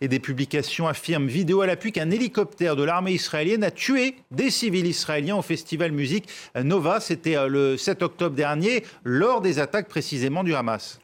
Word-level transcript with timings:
Et 0.00 0.08
des 0.08 0.18
publications 0.18 0.88
affirment, 0.88 1.28
vidéo 1.28 1.60
à 1.60 1.68
l'appui, 1.68 1.92
qu'un 1.92 2.10
hélicoptère 2.10 2.74
de 2.74 2.82
l'armée 2.82 3.12
israélienne 3.12 3.62
a 3.62 3.70
tué 3.70 4.16
des 4.32 4.50
civils 4.50 4.86
israéliens 4.88 5.36
au 5.36 5.42
festival 5.42 5.92
musique 5.92 6.28
Nova. 6.60 6.98
C'était 6.98 7.36
euh, 7.36 7.46
le 7.46 7.76
7 7.76 8.02
octobre 8.02 8.34
dernier, 8.34 8.82
lors 9.04 9.40
des 9.40 9.60
attaques 9.60 9.86
précisément 9.86 10.42
du 10.42 10.52
Hamas. 10.52 10.98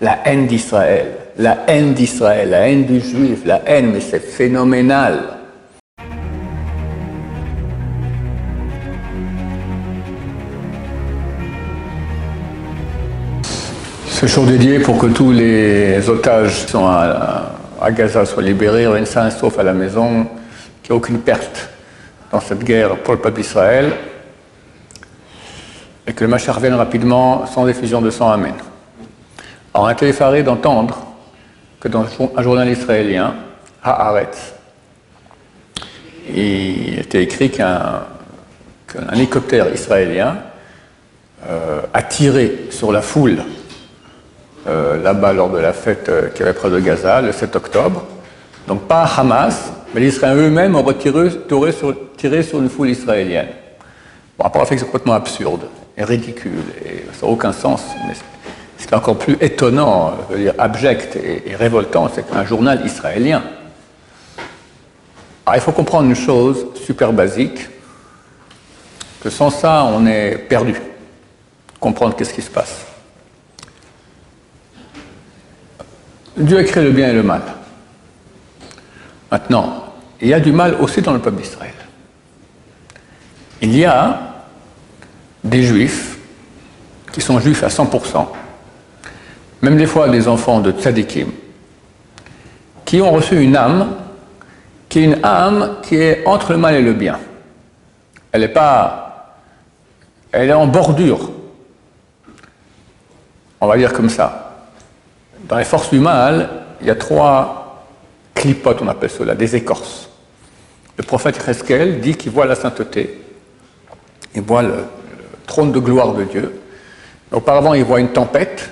La 0.00 0.26
haine 0.26 0.48
d'Israël, 0.48 1.14
la 1.38 1.64
haine 1.68 1.94
d'Israël, 1.94 2.50
la 2.50 2.68
haine 2.68 2.84
du 2.84 3.00
juif, 3.00 3.44
la 3.44 3.62
haine, 3.64 3.92
mais 3.92 4.00
c'est 4.00 4.18
phénoménal. 4.18 5.43
Ce 14.24 14.28
jour 14.28 14.46
dédié 14.46 14.78
pour 14.78 14.96
que 14.96 15.04
tous 15.08 15.32
les 15.32 16.08
otages 16.08 16.64
qui 16.64 16.70
sont 16.70 16.86
à, 16.86 17.90
Gaza 17.90 18.24
soient 18.24 18.42
libérés, 18.42 18.86
rien 18.86 19.04
sain 19.04 19.28
sauf 19.28 19.58
à 19.58 19.62
la 19.62 19.74
maison, 19.74 20.26
qu'il 20.82 20.92
n'y 20.92 20.96
ait 20.96 20.98
aucune 20.98 21.18
perte 21.18 21.68
dans 22.32 22.40
cette 22.40 22.64
guerre 22.64 22.96
pour 22.96 23.12
le 23.12 23.20
peuple 23.20 23.42
d'Israël, 23.42 23.92
et 26.06 26.14
que 26.14 26.24
le 26.24 26.30
Machar 26.30 26.54
revienne 26.54 26.72
rapidement 26.72 27.44
sans 27.44 27.68
effusion 27.68 28.00
de 28.00 28.08
sang. 28.08 28.30
Amen. 28.30 28.54
Alors 29.74 29.88
on 29.88 29.90
été 29.90 30.08
effaré 30.08 30.42
d'entendre 30.42 31.06
que 31.78 31.88
dans 31.88 32.06
un 32.34 32.42
journal 32.42 32.70
israélien, 32.70 33.34
Haaretz, 33.82 34.54
il 36.34 36.98
était 36.98 37.22
écrit 37.22 37.50
qu'un 37.50 38.06
hélicoptère 39.12 39.70
israélien 39.70 40.38
euh, 41.46 41.82
a 41.92 42.02
tiré 42.02 42.68
sur 42.70 42.90
la 42.90 43.02
foule 43.02 43.42
là-bas 44.66 45.32
lors 45.32 45.50
de 45.50 45.58
la 45.58 45.72
fête 45.72 46.08
euh, 46.08 46.28
qui 46.28 46.42
avait 46.42 46.54
près 46.54 46.70
de 46.70 46.78
Gaza, 46.80 47.20
le 47.20 47.32
7 47.32 47.56
octobre. 47.56 48.04
Donc 48.66 48.82
pas 48.88 49.04
Hamas, 49.04 49.72
mais 49.94 50.00
les 50.00 50.08
Israéliens 50.08 50.42
eux-mêmes 50.42 50.76
ont 50.76 50.82
retiré, 50.82 51.28
tiré 52.16 52.42
sur 52.42 52.60
une 52.60 52.70
foule 52.70 52.90
israélienne. 52.90 53.48
Bon, 54.38 54.44
rapport 54.44 54.62
à 54.62 54.66
fait, 54.66 54.78
c'est 54.78 54.86
complètement 54.86 55.14
absurde 55.14 55.68
et 55.96 56.04
ridicule, 56.04 56.64
et 56.84 57.04
ça 57.12 57.26
n'a 57.26 57.32
aucun 57.32 57.52
sens. 57.52 57.82
Mais 58.08 58.14
encore 58.94 59.18
plus 59.18 59.36
étonnant, 59.40 60.14
je 60.28 60.34
veux 60.34 60.42
dire 60.42 60.54
abject 60.58 61.16
et, 61.16 61.54
révoltant, 61.54 62.10
c'est 62.14 62.28
qu'un 62.28 62.44
journal 62.44 62.84
israélien. 62.84 63.42
Alors, 65.46 65.56
il 65.56 65.60
faut 65.60 65.72
comprendre 65.72 66.08
une 66.08 66.16
chose 66.16 66.66
super 66.74 67.12
basique, 67.12 67.68
que 69.22 69.30
sans 69.30 69.50
ça, 69.50 69.84
on 69.84 70.06
est 70.06 70.36
perdu. 70.36 70.74
Comprendre 71.80 72.16
qu'est-ce 72.16 72.32
qui 72.32 72.42
se 72.42 72.50
passe. 72.50 72.86
Dieu 76.36 76.58
a 76.58 76.64
créé 76.64 76.84
le 76.84 76.90
bien 76.90 77.08
et 77.08 77.12
le 77.12 77.22
mal. 77.22 77.42
Maintenant, 79.30 79.92
il 80.20 80.28
y 80.28 80.34
a 80.34 80.40
du 80.40 80.52
mal 80.52 80.74
aussi 80.80 81.02
dans 81.02 81.12
le 81.12 81.18
peuple 81.18 81.40
d'Israël. 81.40 81.74
Il 83.60 83.76
y 83.76 83.84
a 83.84 84.20
des 85.42 85.62
juifs 85.62 86.18
qui 87.12 87.20
sont 87.20 87.38
juifs 87.38 87.62
à 87.62 87.68
100%, 87.68 88.26
même 89.62 89.76
des 89.76 89.86
fois 89.86 90.08
des 90.08 90.26
enfants 90.26 90.60
de 90.60 90.72
tzadikim, 90.72 91.28
qui 92.84 93.00
ont 93.00 93.12
reçu 93.12 93.40
une 93.40 93.56
âme 93.56 93.94
qui 94.94 95.00
est 95.00 95.04
une 95.06 95.24
âme 95.24 95.78
qui 95.82 95.96
est 95.96 96.24
entre 96.24 96.52
le 96.52 96.58
mal 96.58 96.76
et 96.76 96.80
le 96.80 96.92
bien. 96.92 97.18
Elle 98.30 98.42
n'est 98.42 98.48
pas. 98.48 99.40
Elle 100.30 100.50
est 100.50 100.52
en 100.52 100.68
bordure. 100.68 101.32
On 103.60 103.66
va 103.66 103.76
dire 103.76 103.92
comme 103.92 104.08
ça. 104.08 104.43
Dans 105.48 105.58
les 105.58 105.64
forces 105.64 105.90
du 105.90 105.98
mal, 105.98 106.48
il 106.80 106.86
y 106.86 106.90
a 106.90 106.94
trois 106.94 107.86
clipotes, 108.34 108.80
on 108.82 108.88
appelle 108.88 109.10
cela, 109.10 109.34
des 109.34 109.56
écorces. 109.56 110.08
Le 110.96 111.02
prophète 111.02 111.36
Reskel 111.36 112.00
dit 112.00 112.14
qu'il 112.14 112.32
voit 112.32 112.46
la 112.46 112.54
sainteté, 112.54 113.20
il 114.34 114.42
voit 114.42 114.62
le, 114.62 114.84
trône 115.46 115.72
de 115.72 115.78
gloire 115.78 116.14
de 116.14 116.24
Dieu. 116.24 116.60
Auparavant, 117.30 117.74
il 117.74 117.84
voit 117.84 118.00
une 118.00 118.08
tempête, 118.08 118.70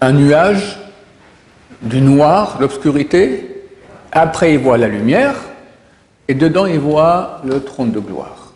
un 0.00 0.12
nuage, 0.12 0.78
du 1.82 2.00
noir, 2.00 2.58
l'obscurité. 2.60 3.64
Après, 4.12 4.52
il 4.54 4.58
voit 4.58 4.76
la 4.76 4.88
lumière, 4.88 5.34
et 6.28 6.34
dedans, 6.34 6.66
il 6.66 6.78
voit 6.78 7.40
le 7.44 7.62
trône 7.62 7.92
de 7.92 8.00
gloire. 8.00 8.52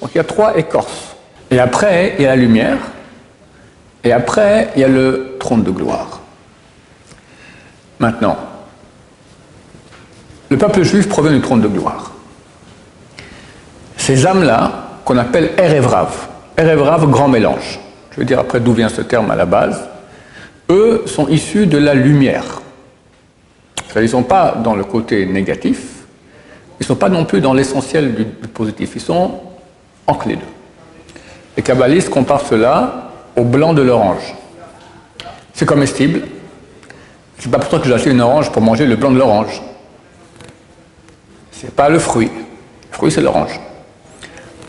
Donc 0.00 0.10
il 0.14 0.18
y 0.18 0.20
a 0.20 0.24
trois 0.24 0.58
écorces. 0.58 1.16
Et 1.50 1.58
après, 1.58 2.16
il 2.18 2.24
y 2.24 2.26
a 2.26 2.30
la 2.30 2.36
lumière, 2.36 2.78
et 4.02 4.12
après, 4.12 4.70
il 4.76 4.82
y 4.82 4.84
a 4.84 4.88
le 4.88 5.36
trône 5.38 5.62
de 5.62 5.70
gloire. 5.70 6.20
Maintenant, 8.04 8.36
le 10.50 10.58
peuple 10.58 10.82
juif 10.82 11.08
provient 11.08 11.32
du 11.32 11.40
trône 11.40 11.62
de 11.62 11.68
gloire. 11.68 12.12
Ces 13.96 14.26
âmes-là, 14.26 14.98
qu'on 15.06 15.16
appelle 15.16 15.52
Erevrav, 15.56 16.28
Erevrav, 16.58 17.08
grand 17.08 17.28
mélange, 17.28 17.80
je 18.10 18.18
veux 18.18 18.26
dire 18.26 18.38
après 18.40 18.60
d'où 18.60 18.74
vient 18.74 18.90
ce 18.90 19.00
terme 19.00 19.30
à 19.30 19.36
la 19.36 19.46
base, 19.46 19.88
eux 20.68 21.04
sont 21.06 21.28
issus 21.28 21.66
de 21.66 21.78
la 21.78 21.94
lumière. 21.94 22.60
Ils 23.96 24.02
ne 24.02 24.06
sont 24.06 24.22
pas 24.22 24.54
dans 24.62 24.74
le 24.74 24.84
côté 24.84 25.24
négatif, 25.24 26.04
ils 26.78 26.82
ne 26.82 26.86
sont 26.86 26.96
pas 26.96 27.08
non 27.08 27.24
plus 27.24 27.40
dans 27.40 27.54
l'essentiel 27.54 28.14
du, 28.14 28.26
positif, 28.26 28.90
ils 28.96 29.00
sont 29.00 29.40
entre 30.06 30.28
deux. 30.28 30.36
Les 31.56 31.62
kabbalistes 31.62 32.10
comparent 32.10 32.46
cela 32.46 33.12
au 33.34 33.44
blanc 33.44 33.72
de 33.72 33.80
l'orange. 33.80 34.34
C'est 35.54 35.64
comestible, 35.64 36.20
c'est 37.38 37.50
pas 37.50 37.58
pour 37.58 37.80
que 37.80 37.86
j'ai 37.86 37.94
acheté 37.94 38.10
une 38.10 38.20
orange 38.20 38.50
pour 38.50 38.62
manger 38.62 38.86
le 38.86 38.96
blanc 38.96 39.10
de 39.10 39.18
l'orange. 39.18 39.60
C'est 41.52 41.74
pas 41.74 41.88
le 41.88 41.98
fruit. 41.98 42.30
Le 42.90 42.96
fruit, 42.96 43.10
c'est 43.10 43.20
l'orange. 43.20 43.60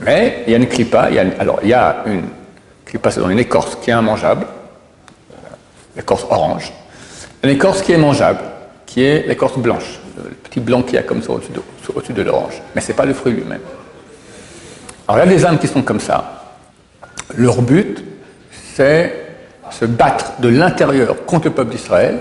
Mais 0.01 0.43
il 0.45 0.51
y 0.51 0.53
a 0.53 0.57
une 0.57 0.67
clipa, 0.67 1.09
il 1.09 1.15
y 1.15 1.19
a 1.19 1.25
alors 1.39 1.59
il 1.63 1.69
y 1.69 1.73
a 1.73 2.03
une 2.05 2.23
clipa, 2.85 3.11
c'est 3.11 3.21
dans 3.21 3.29
une 3.29 3.39
écorce 3.39 3.77
qui 3.81 3.91
est 3.91 3.93
immangeable, 3.93 4.45
l'écorce 5.95 6.25
orange, 6.29 6.73
une 7.43 7.49
écorce 7.49 7.81
qui 7.81 7.93
est 7.93 7.97
mangeable, 7.97 8.41
qui 8.85 9.03
est 9.03 9.25
l'écorce 9.25 9.57
blanche, 9.57 9.99
le 10.17 10.31
petit 10.31 10.59
blanc 10.59 10.81
qui 10.81 10.95
y 10.95 10.97
a 10.97 11.03
comme 11.03 11.23
ça 11.23 11.31
au-dessus 11.31 11.53
de, 11.53 12.13
de 12.13 12.21
l'orange. 12.21 12.61
Mais 12.75 12.81
ce 12.81 12.89
n'est 12.89 12.93
pas 12.93 13.05
le 13.05 13.13
fruit 13.13 13.33
lui-même. 13.33 13.61
Alors 15.07 15.23
il 15.23 15.29
y 15.29 15.33
a 15.33 15.37
des 15.37 15.45
âmes 15.45 15.59
qui 15.59 15.67
sont 15.67 15.81
comme 15.81 16.01
ça. 16.01 16.43
Leur 17.35 17.61
but, 17.61 18.03
c'est 18.75 19.25
se 19.71 19.85
battre 19.85 20.33
de 20.39 20.49
l'intérieur 20.49 21.25
contre 21.25 21.45
le 21.45 21.53
peuple 21.53 21.71
d'Israël 21.71 22.19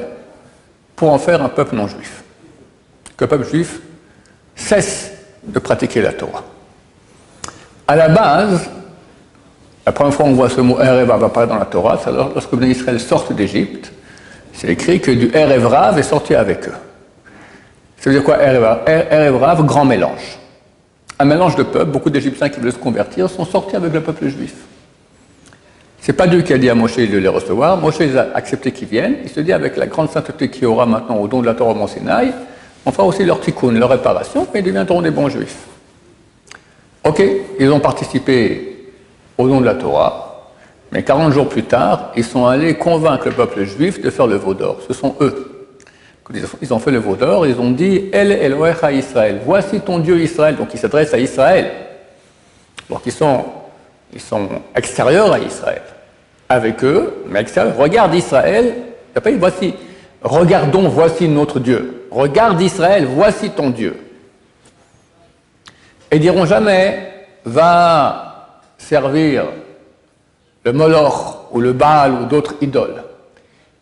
pour 0.97 1.13
en 1.13 1.19
faire 1.19 1.43
un 1.43 1.49
peuple 1.49 1.77
non 1.77 1.87
juif. 1.87 2.23
Que 3.17 3.25
le 3.25 3.29
peuple 3.29 3.47
juif 3.47 3.81
cesse 4.55 5.13
de 5.43 5.59
pratiquer 5.59 6.03
la 6.03 6.13
Torah. 6.13 6.45
À 7.87 7.97
la 7.97 8.09
base, 8.09 8.69
la 9.85 9.93
première 9.93 10.15
fois 10.15 10.25
qu'on 10.25 10.33
voit 10.33 10.49
ce 10.49 10.61
mot 10.61 10.81
Erev 10.81 11.11
apparaître 11.11 11.53
dans 11.53 11.59
la 11.59 11.67
Torah, 11.67 12.01
c'est 12.03 12.11
lorsque 12.11 12.53
les 12.55 12.69
Israël 12.69 12.99
sortent 12.99 13.33
d'Égypte, 13.33 13.93
c'est 14.53 14.69
écrit 14.69 15.01
que 15.01 15.11
du 15.11 15.31
Erev 15.35 15.99
est 15.99 16.03
sorti 16.03 16.35
avec 16.35 16.69
eux. 16.69 16.75
Ça 17.99 18.11
veut 18.11 18.17
dire 18.17 18.25
quoi 18.25 18.39
Erev 18.43 19.65
grand 19.65 19.85
mélange. 19.85 20.39
Un 21.19 21.25
mélange 21.27 21.57
de 21.57 21.63
peuples, 21.63 21.91
beaucoup 21.91 22.11
d'Égyptiens 22.11 22.49
qui 22.49 22.61
veulent 22.61 22.73
se 22.73 22.79
convertir 22.79 23.29
sont 23.29 23.45
sortis 23.45 23.77
avec 23.77 23.93
le 23.93 24.01
peuple 24.01 24.29
juif. 24.29 24.55
C'est 26.05 26.13
pas 26.13 26.27
Dieu 26.27 26.43
qui 26.43 26.53
a 26.53 26.59
dit 26.59 26.69
à 26.69 26.75
Moshe 26.75 26.99
de 26.99 27.17
les 27.17 27.29
recevoir. 27.29 27.79
Moshe 27.79 28.03
a 28.03 28.29
acceptés 28.35 28.73
qu'ils 28.73 28.89
viennent. 28.89 29.17
Il 29.25 29.31
se 29.31 29.41
dit 29.41 29.55
avec 29.55 29.79
la 29.79 29.87
grande 29.87 30.11
sainteté 30.11 30.51
qu'il 30.51 30.65
y 30.65 30.67
aura 30.67 30.85
maintenant 30.85 31.17
au 31.17 31.29
don 31.29 31.41
de 31.41 31.47
la 31.47 31.55
Torah 31.55 31.71
au 31.71 31.75
Mont 31.75 31.87
Sinaï, 31.87 32.31
on 32.85 32.93
fera 32.93 33.07
aussi 33.07 33.25
leur 33.25 33.41
tikkun, 33.41 33.71
leur 33.71 33.89
réparation, 33.89 34.47
et 34.55 34.59
ils 34.59 34.63
deviendront 34.63 35.01
des 35.01 35.11
bons 35.11 35.31
juifs. 35.31 35.65
Ok, 37.05 37.23
ils 37.59 37.71
ont 37.71 37.81
participé 37.81 38.93
au 39.39 39.49
don 39.49 39.63
de 39.63 39.65
la 39.65 39.77
Torah, 39.77 40.53
mais 40.93 41.03
40 41.03 41.33
jours 41.33 41.49
plus 41.49 41.63
tard, 41.63 42.13
ils 42.15 42.25
sont 42.25 42.45
allés 42.45 42.75
convaincre 42.75 43.25
le 43.25 43.33
peuple 43.33 43.65
juif 43.65 44.03
de 44.03 44.11
faire 44.11 44.27
le 44.27 44.37
veau 44.37 44.53
d'or. 44.53 44.81
Ce 44.87 44.93
sont 44.93 45.17
eux. 45.23 45.71
Ils 46.61 46.75
ont 46.75 46.81
fait 46.81 46.91
le 46.91 46.99
veau 46.99 47.17
d'or, 47.17 47.47
ils 47.47 47.59
ont 47.59 47.71
dit 47.71 48.11
El 48.13 48.31
Elohecha 48.31 48.93
Israël, 48.93 49.41
voici 49.47 49.81
ton 49.81 50.01
Dieu 50.01 50.21
Israël. 50.21 50.57
Donc 50.57 50.69
ils 50.75 50.79
s'adressent 50.79 51.15
à 51.15 51.19
Israël. 51.19 51.71
Donc 52.91 53.01
ils 53.07 53.13
sont, 53.13 53.43
ils 54.13 54.21
sont 54.21 54.49
extérieurs 54.75 55.33
à 55.33 55.39
Israël 55.39 55.83
avec 56.49 56.85
eux, 56.85 57.25
mais 57.27 57.45
regarde 57.77 58.15
Israël, 58.15 58.75
après, 59.15 59.33
voici, 59.33 59.75
regardons, 60.23 60.89
voici 60.89 61.29
notre 61.29 61.61
Dieu. 61.61 62.07
Regarde 62.11 62.61
Israël, 62.61 63.07
voici 63.07 63.51
ton 63.51 63.71
Dieu. 63.71 63.97
Et 66.11 66.19
diront 66.19 66.47
jamais, 66.47 67.13
va 67.45 68.61
servir 68.79 69.47
le 70.65 70.73
Moloch 70.73 71.53
ou 71.53 71.61
le 71.61 71.73
Baal 71.73 72.13
ou 72.13 72.25
d'autres 72.27 72.55
idoles. 72.61 73.03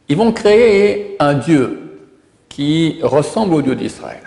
Ils 0.09 0.17
vont 0.17 0.33
créer 0.33 1.17
un 1.21 1.35
Dieu 1.35 1.79
qui 2.49 3.01
ressemble 3.03 3.55
au 3.55 3.63
Dieu 3.63 3.75
d'Israël. 3.75 4.23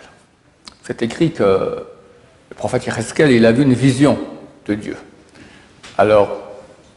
C'est 0.84 1.02
écrit 1.02 1.32
que 1.32 1.44
le 1.44 2.56
prophète 2.56 2.86
Yereskel, 2.86 3.32
il 3.32 3.46
a 3.46 3.52
vu 3.52 3.64
une 3.64 3.74
vision 3.74 4.18
de 4.68 4.74
Dieu. 4.76 4.98
Alors, 5.98 6.30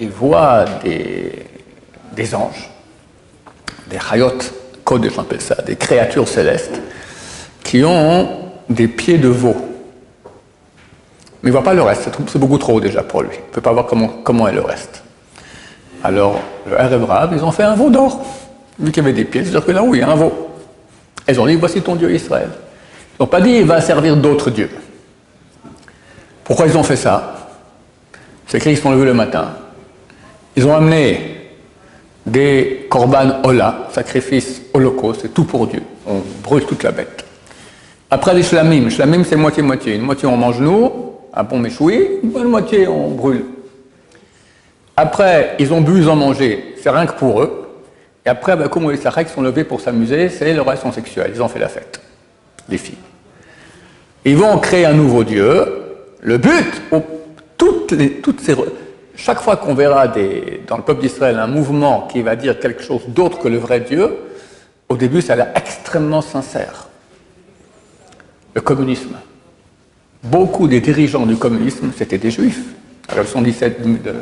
il 0.00 0.10
voit 0.10 0.64
des, 0.82 2.34
anges, 2.34 2.70
des 3.88 3.98
hayot, 4.12 4.38
code 4.84 5.08
j'appelle 5.14 5.40
ça, 5.40 5.56
des 5.62 5.76
créatures 5.76 6.26
célestes, 6.26 6.80
qui 7.62 7.84
ont 7.84 8.28
des 8.68 8.88
pieds 8.88 9.18
de 9.18 9.28
veau. 9.28 9.56
Mais 11.42 11.50
il 11.50 11.52
ne 11.52 11.52
voit 11.52 11.62
pas 11.62 11.74
le 11.74 11.82
reste, 11.82 12.10
c'est 12.26 12.38
beaucoup 12.38 12.58
trop 12.58 12.80
déjà 12.80 13.02
pour 13.02 13.22
lui. 13.22 13.30
Il 13.32 13.48
ne 13.48 13.54
peut 13.54 13.60
pas 13.60 13.72
voir 13.72 13.86
comment, 13.86 14.08
comment 14.24 14.48
est 14.48 14.52
le 14.52 14.62
reste. 14.62 15.02
Alors, 16.02 16.40
le 16.66 16.74
Erev 16.74 17.30
ils 17.32 17.44
ont 17.44 17.52
fait 17.52 17.64
un 17.64 17.74
veau 17.74 17.90
d'or. 17.90 18.24
Vu 18.78 18.90
qu'il 18.92 19.02
y 19.02 19.06
avait 19.06 19.14
des 19.14 19.24
pieds, 19.24 19.42
c'est-à-dire 19.42 19.64
que 19.64 19.72
là, 19.72 19.82
oui, 19.82 19.98
il 19.98 20.00
y 20.00 20.04
a 20.04 20.10
un 20.10 20.16
veau. 20.16 20.48
Ils 21.28 21.40
ont 21.40 21.46
dit, 21.46 21.56
voici 21.56 21.82
ton 21.82 21.96
Dieu 21.96 22.12
Israël. 22.12 22.48
Ils 23.18 23.22
n'ont 23.22 23.26
pas 23.26 23.40
dit, 23.40 23.50
il 23.50 23.66
va 23.66 23.80
servir 23.80 24.16
d'autres 24.16 24.50
dieux. 24.50 24.70
Pourquoi 26.44 26.66
ils 26.66 26.76
ont 26.76 26.82
fait 26.82 26.96
ça? 26.96 27.37
C'est 28.48 28.60
qu'ils 28.60 28.78
sont 28.78 28.90
levés 28.90 29.04
le 29.04 29.14
matin. 29.14 29.50
Ils 30.56 30.66
ont 30.66 30.74
amené 30.74 31.36
des 32.26 32.86
korban 32.90 33.42
ola, 33.44 33.88
sacrifices 33.92 34.62
holocauste, 34.74 35.20
c'est 35.22 35.34
tout 35.34 35.44
pour 35.44 35.66
Dieu. 35.66 35.82
On 36.06 36.22
brûle 36.42 36.64
toute 36.64 36.82
la 36.82 36.90
bête. 36.90 37.24
Après 38.10 38.34
les 38.34 38.42
shlamim, 38.42 38.88
shlamim 38.88 39.22
c'est 39.24 39.36
moitié-moitié. 39.36 39.96
Une 39.96 40.02
moitié 40.02 40.26
on 40.26 40.36
mange 40.36 40.60
nous, 40.60 40.90
un 41.32 41.42
bon 41.44 41.58
méchoui, 41.58 42.20
une 42.22 42.44
moitié 42.44 42.88
on 42.88 43.10
brûle. 43.10 43.44
Après, 44.96 45.54
ils 45.60 45.72
ont 45.72 45.80
bu, 45.80 45.98
ils 45.98 46.08
ont 46.08 46.16
mangé, 46.16 46.74
c'est 46.82 46.90
rien 46.90 47.06
que 47.06 47.12
pour 47.12 47.42
eux. 47.42 47.68
Et 48.26 48.28
après, 48.28 48.56
ben, 48.56 48.68
comme 48.68 48.90
les 48.90 48.96
Sareks 48.96 49.28
sont 49.28 49.42
levés 49.42 49.62
pour 49.62 49.80
s'amuser, 49.80 50.28
c'est 50.28 50.52
le 50.52 50.60
relation 50.60 50.90
sexuelle. 50.90 51.30
Ils 51.34 51.40
ont 51.40 51.48
fait 51.48 51.60
la 51.60 51.68
fête, 51.68 52.00
les 52.68 52.78
filles. 52.78 52.98
Ils 54.24 54.36
vont 54.36 54.58
créer 54.58 54.86
un 54.86 54.94
nouveau 54.94 55.22
Dieu. 55.22 55.66
Le 56.20 56.36
but, 56.38 56.82
chaque 59.16 59.40
fois 59.40 59.56
qu'on 59.56 59.74
verra 59.74 60.08
dans 60.08 60.76
le 60.76 60.82
peuple 60.82 61.00
d'Israël 61.00 61.38
un 61.38 61.46
mouvement 61.46 62.08
qui 62.10 62.22
va 62.22 62.36
dire 62.36 62.58
quelque 62.58 62.82
chose 62.82 63.02
d'autre 63.08 63.38
que 63.38 63.48
le 63.48 63.58
vrai 63.58 63.80
Dieu, 63.80 64.16
au 64.88 64.96
début, 64.96 65.20
ça 65.20 65.34
a 65.34 65.36
l'air 65.36 65.52
extrêmement 65.54 66.22
sincère. 66.22 66.88
Le 68.54 68.60
communisme. 68.60 69.16
Beaucoup 70.22 70.66
des 70.66 70.80
dirigeants 70.80 71.26
du 71.26 71.36
communisme, 71.36 71.90
c'était 71.96 72.18
des 72.18 72.30
juifs. 72.30 72.62
À 73.08 73.16
la 73.16 73.22
17, 73.22 74.02
de, 74.02 74.14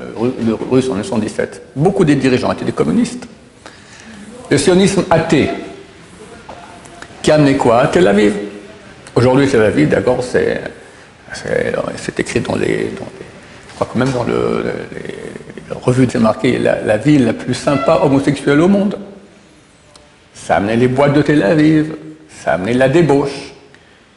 russe 0.71 0.89
en 0.89 0.95
1917. 0.95 1.63
Beaucoup 1.75 2.05
des 2.05 2.15
dirigeants 2.15 2.53
étaient 2.53 2.65
des 2.65 2.73
communistes. 2.73 3.27
Le 4.51 4.59
sionisme 4.59 5.05
athée, 5.11 5.51
qui 7.23 7.33
a 7.33 7.35
amené 7.35 7.57
quoi 7.57 7.89
Tel 7.89 8.07
Aviv? 8.07 8.35
Aujourd'hui, 9.15 9.49
Tel 9.49 9.63
Aviv, 9.63 9.89
d'accord, 9.89 10.23
c'est, 10.23 10.61
écrit 12.19 12.41
dans 12.41 12.55
les, 12.55 12.93
crois 13.77 13.89
que 13.93 13.99
même 13.99 14.11
dans 14.11 14.25
le, 14.25 14.65
les, 14.93 15.75
revues, 15.75 16.09
c'est 16.11 16.19
marqué 16.19 16.59
la, 16.59 16.97
ville 16.97 17.25
la 17.25 17.33
plus 17.33 17.55
sympa 17.55 18.01
homosexuelle 18.03 18.61
au 18.61 18.69
monde. 18.69 18.99
Ça 20.35 20.55
a 20.55 20.57
amené 20.59 20.77
les 20.77 20.89
boîtes 20.89 21.13
de 21.13 21.23
Tel 21.23 21.43
Aviv, 21.43 21.95
ça 22.29 22.53
a 22.53 22.55
amené 22.55 22.75
la 22.75 22.89
débauche. 22.89 23.53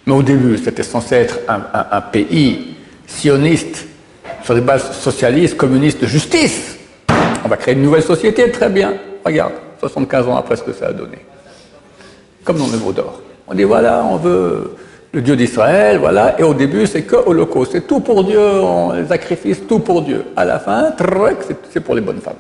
Mais 0.05 0.13
au 0.13 0.23
début, 0.23 0.57
c'était 0.57 0.83
censé 0.83 1.15
être 1.15 1.39
un 1.47 2.01
pays 2.01 2.75
sioniste 3.05 3.85
sur 4.43 4.55
des 4.55 4.61
bases 4.61 4.91
socialistes, 4.97 5.57
communistes, 5.57 6.01
de 6.01 6.07
justice. 6.07 6.77
On 7.43 7.47
va 7.47 7.57
créer 7.57 7.73
une 7.73 7.83
nouvelle 7.83 8.03
société, 8.03 8.49
très 8.51 8.69
bien. 8.69 8.93
Regarde, 9.25 9.53
75 9.79 10.27
ans 10.27 10.35
après 10.37 10.55
ce 10.55 10.63
que 10.63 10.73
ça 10.73 10.87
a 10.87 10.93
donné. 10.93 11.17
Comme 12.43 12.57
dans 12.57 12.67
le 12.67 12.77
Veau 12.77 12.91
d'Or. 12.91 13.21
On 13.47 13.53
dit 13.53 13.63
voilà, 13.63 14.03
on 14.05 14.17
veut 14.17 14.75
le 15.11 15.21
Dieu 15.21 15.35
d'Israël, 15.35 15.97
voilà, 15.97 16.39
et 16.39 16.43
au 16.43 16.53
début 16.53 16.85
c'est 16.85 17.03
que 17.03 17.15
holocauste, 17.15 17.71
c'est 17.71 17.87
tout 17.87 17.99
pour 17.99 18.23
Dieu, 18.23 18.39
on 18.39 18.93
les 18.93 19.55
tout 19.55 19.79
pour 19.79 20.01
Dieu. 20.03 20.25
À 20.35 20.45
la 20.45 20.59
fin, 20.59 20.93
c'est 21.71 21.79
pour 21.79 21.95
les 21.95 22.01
bonnes 22.01 22.21
femmes. 22.21 22.35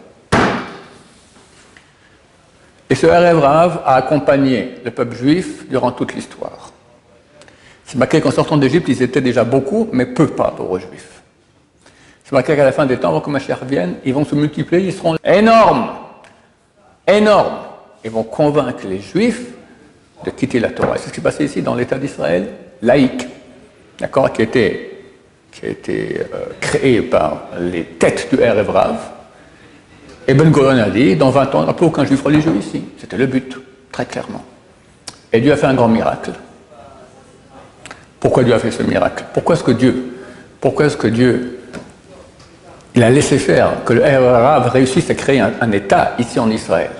Et 2.89 2.95
ce 2.95 3.05
rêve 3.05 3.39
Rav 3.39 3.81
a 3.85 3.95
accompagné 3.95 4.75
le 4.83 4.91
peuple 4.91 5.15
juif 5.15 5.69
durant 5.69 5.91
toute 5.91 6.13
l'histoire. 6.15 6.71
C'est 7.85 7.97
marqué 7.97 8.21
qu'en 8.21 8.31
sortant 8.31 8.57
d'Égypte, 8.57 8.87
ils 8.87 9.01
étaient 9.01 9.21
déjà 9.21 9.43
beaucoup, 9.43 9.89
mais 9.91 10.05
peu 10.05 10.27
par 10.27 10.47
rapport 10.47 10.69
aux 10.69 10.79
juifs. 10.79 11.21
C'est 12.23 12.33
marqué 12.33 12.55
qu'à 12.55 12.63
la 12.63 12.71
fin 12.71 12.85
des 12.85 12.97
temps, 12.97 13.09
avant 13.09 13.21
que 13.21 13.29
Mashiach 13.29 13.63
vienne, 13.63 13.95
ils 14.05 14.13
vont 14.13 14.25
se 14.25 14.35
multiplier, 14.35 14.87
ils 14.87 14.93
seront 14.93 15.17
énormes. 15.23 15.89
Énormes. 17.07 17.57
Ils 18.03 18.11
vont 18.11 18.23
convaincre 18.23 18.85
les 18.87 18.99
Juifs 18.99 19.41
de 20.25 20.29
quitter 20.31 20.59
la 20.59 20.69
Torah. 20.69 20.97
C'est 20.97 21.05
ce 21.05 21.09
qui 21.09 21.15
s'est 21.15 21.21
passé 21.21 21.45
ici 21.45 21.61
dans 21.61 21.75
l'État 21.75 21.97
d'Israël, 21.97 22.47
laïque, 22.81 23.27
d'accord, 23.99 24.31
qui 24.33 24.41
a 24.41 24.45
été, 24.45 25.03
qui 25.51 25.65
euh, 25.65 26.23
créé 26.59 27.01
par 27.01 27.47
les 27.59 27.83
têtes 27.83 28.29
du 28.31 28.41
R. 28.43 28.71
Rav. 28.71 28.97
Et 30.27 30.33
Ben 30.33 30.51
Gurion 30.51 30.83
a 30.83 30.89
dit, 30.89 31.15
dans 31.15 31.31
20 31.31 31.41
ans, 31.41 31.47
il 31.53 31.57
n'y 31.57 31.63
aura 31.63 31.75
plus 31.75 31.85
aucun 31.85 32.05
juif 32.05 32.21
religieux 32.21 32.55
ici. 32.59 32.83
C'était 32.99 33.17
le 33.17 33.25
but, 33.25 33.55
très 33.91 34.05
clairement. 34.05 34.43
Et 35.33 35.39
Dieu 35.39 35.51
a 35.51 35.57
fait 35.57 35.67
un 35.67 35.73
grand 35.73 35.87
miracle. 35.87 36.31
Pourquoi 38.19 38.43
Dieu 38.43 38.53
a 38.53 38.59
fait 38.59 38.71
ce 38.71 38.83
miracle? 38.83 39.25
Pourquoi 39.33 39.55
est-ce 39.55 39.63
que 39.63 39.71
Dieu, 39.71 40.17
pourquoi 40.59 40.85
est-ce 40.85 40.97
que 40.97 41.07
Dieu 41.07 41.55
il 42.95 43.03
a 43.03 43.09
laissé 43.09 43.37
faire, 43.37 43.83
que 43.85 43.93
le 43.93 44.01
Rav 44.01 44.69
réussisse 44.69 45.09
à 45.09 45.15
créer 45.15 45.39
un, 45.39 45.71
État 45.71 46.15
ici 46.19 46.39
en 46.39 46.49
Israël? 46.49 46.91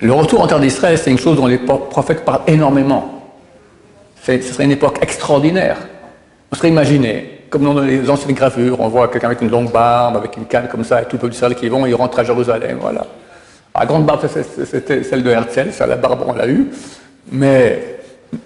Le 0.00 0.12
retour 0.12 0.40
en 0.42 0.46
terre 0.46 0.60
d'Israël, 0.60 0.96
c'est 0.96 1.10
une 1.10 1.18
chose 1.18 1.36
dont 1.36 1.46
les 1.46 1.58
prophètes 1.58 2.24
parlent 2.24 2.42
énormément. 2.46 3.22
Ce 4.24 4.40
serait 4.40 4.64
une 4.64 4.72
époque 4.72 4.98
extraordinaire. 5.02 5.78
On 6.52 6.56
serait 6.56 6.68
imaginé, 6.68 7.44
comme 7.50 7.64
dans 7.64 7.80
les 7.80 8.08
anciennes 8.08 8.34
gravures, 8.34 8.80
on 8.80 8.88
voit 8.88 9.08
quelqu'un 9.08 9.28
avec 9.28 9.42
une 9.42 9.50
longue 9.50 9.72
barbe, 9.72 10.16
avec 10.16 10.36
une 10.36 10.44
canne 10.44 10.68
comme 10.68 10.84
ça, 10.84 11.02
et 11.02 11.04
tout 11.06 11.16
le 11.16 11.18
peuple 11.18 11.32
d'Israël 11.32 11.54
qui 11.54 11.68
vont, 11.68 11.84
ils 11.86 11.94
rentrent 11.94 12.18
à 12.18 12.24
Jérusalem, 12.24 12.78
voilà. 12.80 13.06
La 13.74 13.86
grande 13.86 14.06
barbe, 14.06 14.20
c'était 14.26 15.02
celle 15.02 15.22
de 15.22 15.30
Herzl, 15.30 15.72
ça, 15.72 15.86
la 15.86 15.96
barbe, 15.96 16.22
on 16.26 16.32
l'a 16.32 16.48
eu, 16.48 16.68
mais 17.32 17.98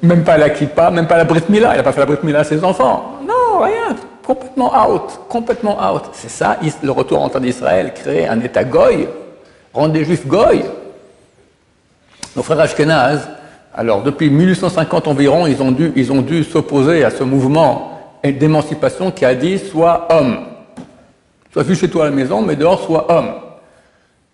même 0.03 0.25
pas 0.25 0.39
la 0.39 0.51
kippa, 0.51 0.91
même 0.91 1.07
pas 1.07 1.17
la 1.17 1.25
Brit 1.25 1.45
Mila, 1.49 1.75
il 1.75 1.77
n'a 1.79 1.83
pas 1.83 1.93
fait 1.93 2.01
la 2.01 2.07
Brit 2.07 2.19
Mila 2.23 2.41
à 2.41 2.45
ses 2.45 2.63
enfants. 2.65 3.19
Non, 3.27 3.61
rien 3.63 3.97
complètement 4.25 4.73
out, 4.89 5.21
complètement 5.29 5.93
out. 5.93 6.03
C'est 6.13 6.31
ça, 6.31 6.57
le 6.83 6.91
retour 6.91 7.21
en 7.21 7.29
temps 7.29 7.41
d'Israël, 7.41 7.93
créer 7.93 8.29
un 8.29 8.41
État 8.41 8.65
goy, 8.65 9.09
rendre 9.75 9.95
les 9.95 10.05
juifs 10.05 10.27
goy. 10.27 10.63
Nos 12.35 12.43
frères 12.43 12.61
Ashkenaz, 12.61 13.29
alors 13.75 14.03
depuis 14.03 14.31
1850 14.31 15.09
environ, 15.09 15.47
ils 15.47 15.63
ont 16.13 16.23
dû, 16.23 16.45
s'opposer 16.45 17.05
à 17.05 17.11
ce 17.11 17.25
mouvement 17.25 18.19
d'émancipation 18.25 19.11
qui 19.11 19.25
a 19.25 19.35
dit 19.35 19.59
soit 19.59 20.09
homme, 20.11 20.39
soit 21.53 21.63
vu 21.63 21.75
chez 21.75 21.89
toi 21.89 22.05
à 22.05 22.11
la 22.11 22.17
maison, 22.17 22.43
mais 22.43 22.57
dehors 22.57 22.83
soit 22.83 23.11
homme. 23.11 23.33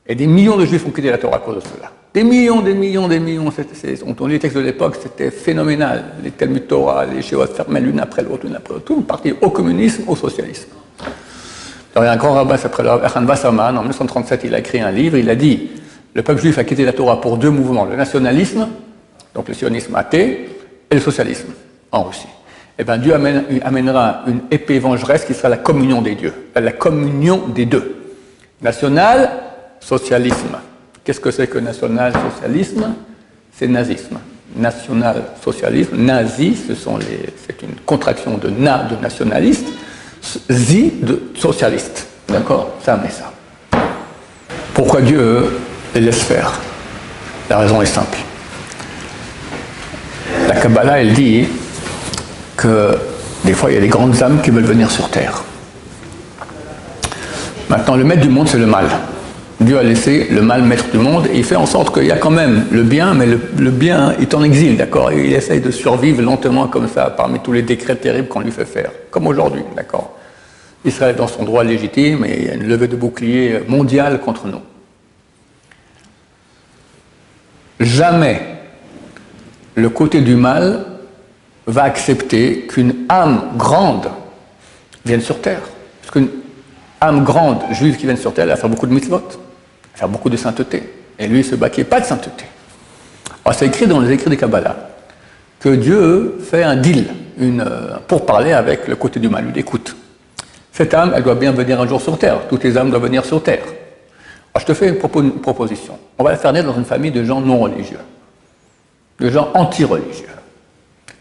Et 0.06 0.14
des 0.14 0.26
millions 0.26 0.56
de 0.56 0.64
juifs 0.64 0.86
ont 0.86 0.90
quitté 0.90 1.10
la 1.10 1.18
Torah 1.18 1.36
à 1.36 1.40
cause 1.40 1.56
de 1.56 1.60
cela. 1.60 1.90
Des 2.14 2.24
millions, 2.24 2.62
des 2.62 2.74
millions, 2.74 3.06
des 3.06 3.20
millions. 3.20 3.50
on 4.06 4.26
les 4.26 4.38
textes 4.38 4.56
de 4.56 4.62
l'époque, 4.62 4.96
c'était 5.00 5.30
phénoménal. 5.30 6.04
Les 6.24 6.30
Talmud 6.30 6.66
Torah, 6.66 7.04
les 7.04 7.20
Shéot 7.20 7.46
fermaient 7.46 7.80
l'une 7.80 8.00
après 8.00 8.22
l'autre, 8.22 8.46
l'une 8.46 8.56
après 8.56 8.74
l'autre. 8.74 8.86
Tout 8.86 9.02
parti 9.02 9.34
au 9.40 9.50
communisme, 9.50 10.04
au 10.06 10.16
socialisme. 10.16 10.70
Il 11.94 12.02
y 12.02 12.06
a 12.06 12.12
un 12.12 12.16
grand 12.16 12.32
rabbin, 12.32 12.56
s'appelle 12.56 12.86
Erhan 12.86 13.26
Wasserman, 13.26 13.76
en 13.76 13.80
1937, 13.80 14.42
il 14.44 14.54
a 14.54 14.60
écrit 14.60 14.80
un 14.80 14.90
livre, 14.90 15.16
il 15.16 15.28
a 15.28 15.34
dit 15.34 15.70
le 16.14 16.22
peuple 16.22 16.40
juif 16.40 16.58
a 16.58 16.64
quitté 16.64 16.84
la 16.84 16.92
Torah 16.92 17.20
pour 17.20 17.36
deux 17.36 17.50
mouvements, 17.50 17.84
le 17.84 17.96
nationalisme, 17.96 18.68
donc 19.34 19.48
le 19.48 19.54
sionisme 19.54 19.94
athée, 19.94 20.48
et 20.90 20.94
le 20.94 21.00
socialisme 21.00 21.52
en 21.92 22.04
Russie. 22.04 22.28
Eh 22.78 22.84
bien, 22.84 22.96
Dieu 22.96 23.12
amènera 23.14 24.22
une 24.26 24.40
épée 24.50 24.78
vengeresse 24.78 25.24
qui 25.24 25.34
sera 25.34 25.48
la 25.48 25.56
communion 25.56 26.00
des 26.00 26.14
dieux, 26.14 26.32
la 26.54 26.72
communion 26.72 27.48
des 27.48 27.66
deux. 27.66 27.96
National, 28.62 29.30
socialisme. 29.80 30.58
Qu'est-ce 31.04 31.20
que 31.20 31.30
c'est 31.30 31.48
que 31.48 31.58
national-socialisme 31.58 32.94
C'est 33.52 33.66
nazisme. 33.66 34.18
National-socialisme, 34.56 35.96
nazi, 35.96 36.56
c'est 36.56 37.62
une 37.62 37.74
contraction 37.84 38.38
de 38.38 38.48
na 38.48 38.84
de 38.84 38.96
nationaliste, 38.96 39.66
zi 40.48 40.92
de 41.02 41.30
socialiste. 41.34 42.08
D'accord? 42.28 42.74
Ça 42.82 42.98
mais 43.02 43.10
ça. 43.10 43.32
Pourquoi 44.74 45.00
Dieu 45.00 45.44
les 45.94 46.00
laisse 46.00 46.22
faire 46.22 46.60
La 47.50 47.58
raison 47.58 47.80
est 47.82 47.86
simple. 47.86 48.18
La 50.46 50.54
Kabbalah, 50.54 51.00
elle 51.00 51.12
dit 51.12 51.46
que 52.56 52.96
des 53.44 53.52
fois, 53.52 53.70
il 53.70 53.74
y 53.74 53.78
a 53.78 53.80
des 53.80 53.88
grandes 53.88 54.22
âmes 54.22 54.40
qui 54.42 54.50
veulent 54.50 54.64
venir 54.64 54.90
sur 54.90 55.08
Terre. 55.10 55.42
Maintenant, 57.68 57.96
le 57.96 58.04
maître 58.04 58.22
du 58.22 58.28
monde, 58.28 58.48
c'est 58.48 58.58
le 58.58 58.66
mal. 58.66 58.86
Dieu 59.60 59.76
a 59.76 59.82
laissé 59.82 60.28
le 60.30 60.40
mal 60.40 60.62
maître 60.62 60.86
du 60.92 60.98
monde 60.98 61.26
et 61.32 61.38
il 61.38 61.44
fait 61.44 61.56
en 61.56 61.66
sorte 61.66 61.92
qu'il 61.92 62.06
y 62.06 62.12
a 62.12 62.16
quand 62.16 62.30
même 62.30 62.66
le 62.70 62.82
bien, 62.82 63.12
mais 63.14 63.26
le, 63.26 63.70
bien 63.70 64.12
est 64.20 64.32
en 64.34 64.44
exil, 64.44 64.76
d'accord? 64.76 65.10
Il 65.12 65.32
essaye 65.32 65.60
de 65.60 65.70
survivre 65.70 66.22
lentement 66.22 66.68
comme 66.68 66.88
ça, 66.88 67.10
parmi 67.10 67.40
tous 67.40 67.52
les 67.52 67.62
décrets 67.62 67.96
terribles 67.96 68.28
qu'on 68.28 68.40
lui 68.40 68.52
fait 68.52 68.64
faire, 68.64 68.90
comme 69.10 69.26
aujourd'hui, 69.26 69.62
d'accord? 69.76 70.14
Israël 70.84 71.14
est 71.16 71.18
dans 71.18 71.26
son 71.26 71.42
droit 71.42 71.64
légitime 71.64 72.24
et 72.24 72.36
il 72.38 72.46
y 72.46 72.50
a 72.50 72.54
une 72.54 72.68
levée 72.68 72.86
de 72.86 72.94
bouclier 72.94 73.60
mondiale 73.66 74.20
contre 74.20 74.46
nous. 74.46 74.60
Jamais 77.80 78.40
le 79.74 79.88
côté 79.88 80.20
du 80.20 80.34
mal 80.34 80.84
va 81.66 81.84
accepter 81.84 82.66
qu'une 82.66 83.06
âme 83.08 83.52
grande 83.56 84.08
vienne 85.04 85.20
sur 85.20 85.40
terre. 85.40 85.60
Parce 86.00 86.12
qu'une 86.12 86.28
âme 87.00 87.24
grande 87.24 87.62
juive 87.72 87.96
qui 87.96 88.06
vient 88.06 88.16
sur 88.16 88.32
terre, 88.34 88.44
elle 88.44 88.50
va 88.50 88.56
faire 88.56 88.70
beaucoup 88.70 88.86
de 88.86 88.94
mitzvot. 88.94 89.22
faire 89.94 90.08
beaucoup 90.08 90.30
de 90.30 90.36
sainteté. 90.36 90.82
Et 91.18 91.26
lui, 91.26 91.40
il 91.40 91.44
se 91.44 91.54
bat 91.54 91.70
qu'il 91.70 91.84
n'y 91.84 91.90
pas 91.90 92.00
de 92.00 92.06
sainteté. 92.06 92.44
Alors, 93.44 93.56
c'est 93.56 93.66
écrit 93.66 93.86
dans 93.86 94.00
les 94.00 94.12
écrits 94.12 94.30
des 94.30 94.36
Kabbalah 94.36 94.76
que 95.60 95.70
Dieu 95.70 96.38
fait 96.48 96.62
un 96.62 96.76
deal 96.76 97.06
euh, 97.40 97.96
pour 98.06 98.24
parler 98.26 98.52
avec 98.52 98.86
le 98.86 98.96
côté 98.96 99.18
du 99.20 99.28
mal. 99.28 99.46
Il 99.52 99.58
écoute, 99.58 99.96
cette 100.72 100.94
âme, 100.94 101.12
elle 101.14 101.22
doit 101.22 101.34
bien 101.34 101.52
venir 101.52 101.80
un 101.80 101.86
jour 101.86 102.00
sur 102.00 102.18
Terre. 102.18 102.40
Toutes 102.48 102.64
les 102.64 102.76
âmes 102.76 102.90
doivent 102.90 103.02
venir 103.02 103.24
sur 103.24 103.42
Terre. 103.42 103.64
Alors, 104.58 104.66
je 104.66 104.72
te 104.72 104.76
fais 104.76 104.88
une, 104.88 105.40
proposition. 105.40 105.96
On 106.18 106.24
va 106.24 106.32
la 106.32 106.36
faire 106.36 106.52
naître 106.52 106.66
dans 106.66 106.76
une 106.76 106.84
famille 106.84 107.12
de 107.12 107.22
gens 107.22 107.40
non 107.40 107.60
religieux, 107.60 108.00
de 109.20 109.30
gens 109.30 109.50
anti-religieux. 109.54 110.26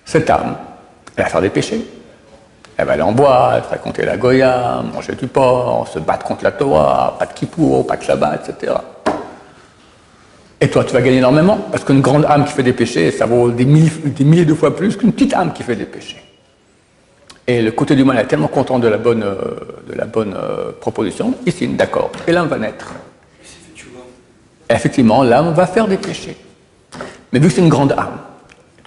Cette 0.06 0.28
âme, 0.32 0.56
elle 1.16 1.24
va 1.24 1.30
faire 1.30 1.42
des 1.42 1.52
péchés. 1.52 1.86
Elle 2.78 2.88
va 2.88 2.94
aller 2.94 3.04
en 3.04 3.12
boîte, 3.12 3.68
raconter 3.68 4.06
la 4.06 4.18
Goya, 4.18 4.82
manger 4.92 5.14
du 5.14 5.28
porc, 5.28 5.88
se 5.88 6.00
battre 6.00 6.26
contre 6.26 6.44
la 6.46 6.52
Torah, 6.52 7.16
pas 7.20 7.28
de 7.28 7.34
kippour, 7.34 7.86
pas 7.86 7.98
de 7.98 8.02
Shabbat, 8.02 8.50
etc. 8.50 8.74
Et 10.60 10.70
toi, 10.72 10.84
tu 10.84 10.94
vas 10.94 11.02
gagner 11.02 11.18
énormément, 11.18 11.60
parce 11.72 11.84
qu'une 11.84 12.02
grande 12.02 12.26
âme 12.26 12.44
qui 12.44 12.54
fait 12.54 12.64
des 12.64 12.74
péchés, 12.74 13.12
ça 13.12 13.28
vaut 13.28 13.52
des 13.52 13.66
milliers, 13.66 14.46
de 14.46 14.54
fois 14.56 14.76
plus 14.76 14.98
qu'une 14.98 15.14
petite 15.14 15.36
âme 15.36 15.54
qui 15.54 15.62
fait 15.62 15.76
des 15.76 15.86
péchés. 15.86 16.24
Et 17.46 17.62
le 17.62 17.70
côté 17.70 17.96
du 17.96 18.04
mal 18.04 18.18
est 18.18 18.26
tellement 18.26 18.48
content 18.48 18.80
de 18.80 18.88
la 18.88 18.98
bonne, 18.98 19.22
euh, 19.22 19.36
de 19.88 19.94
la 19.94 20.06
bonne 20.06 20.34
euh, 20.36 20.72
proposition, 20.72 21.36
il 21.46 21.54
signe, 21.54 21.76
d'accord. 21.76 22.12
Et 22.28 22.32
l'âme 22.32 22.48
va 22.48 22.58
naître. 22.58 22.94
Effectivement, 24.70 25.24
l'âme 25.24 25.54
va 25.54 25.68
faire 25.68 25.88
des 25.88 25.98
péchés. 25.98 26.38
Mais 27.32 27.40
vu 27.40 27.48
que 27.48 27.56
c'est 27.56 27.62
une 27.62 27.70
grande 27.70 27.94
âme, 27.94 28.20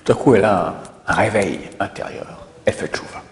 tout 0.05 0.13
à 0.13 0.15
coup, 0.15 0.35
elle 0.35 0.45
a 0.45 0.75
un, 1.07 1.13
réveil 1.13 1.61
intérieur. 1.79 2.47
Elle 2.65 2.75
fait 2.75 2.87
tchouva. 2.87 3.23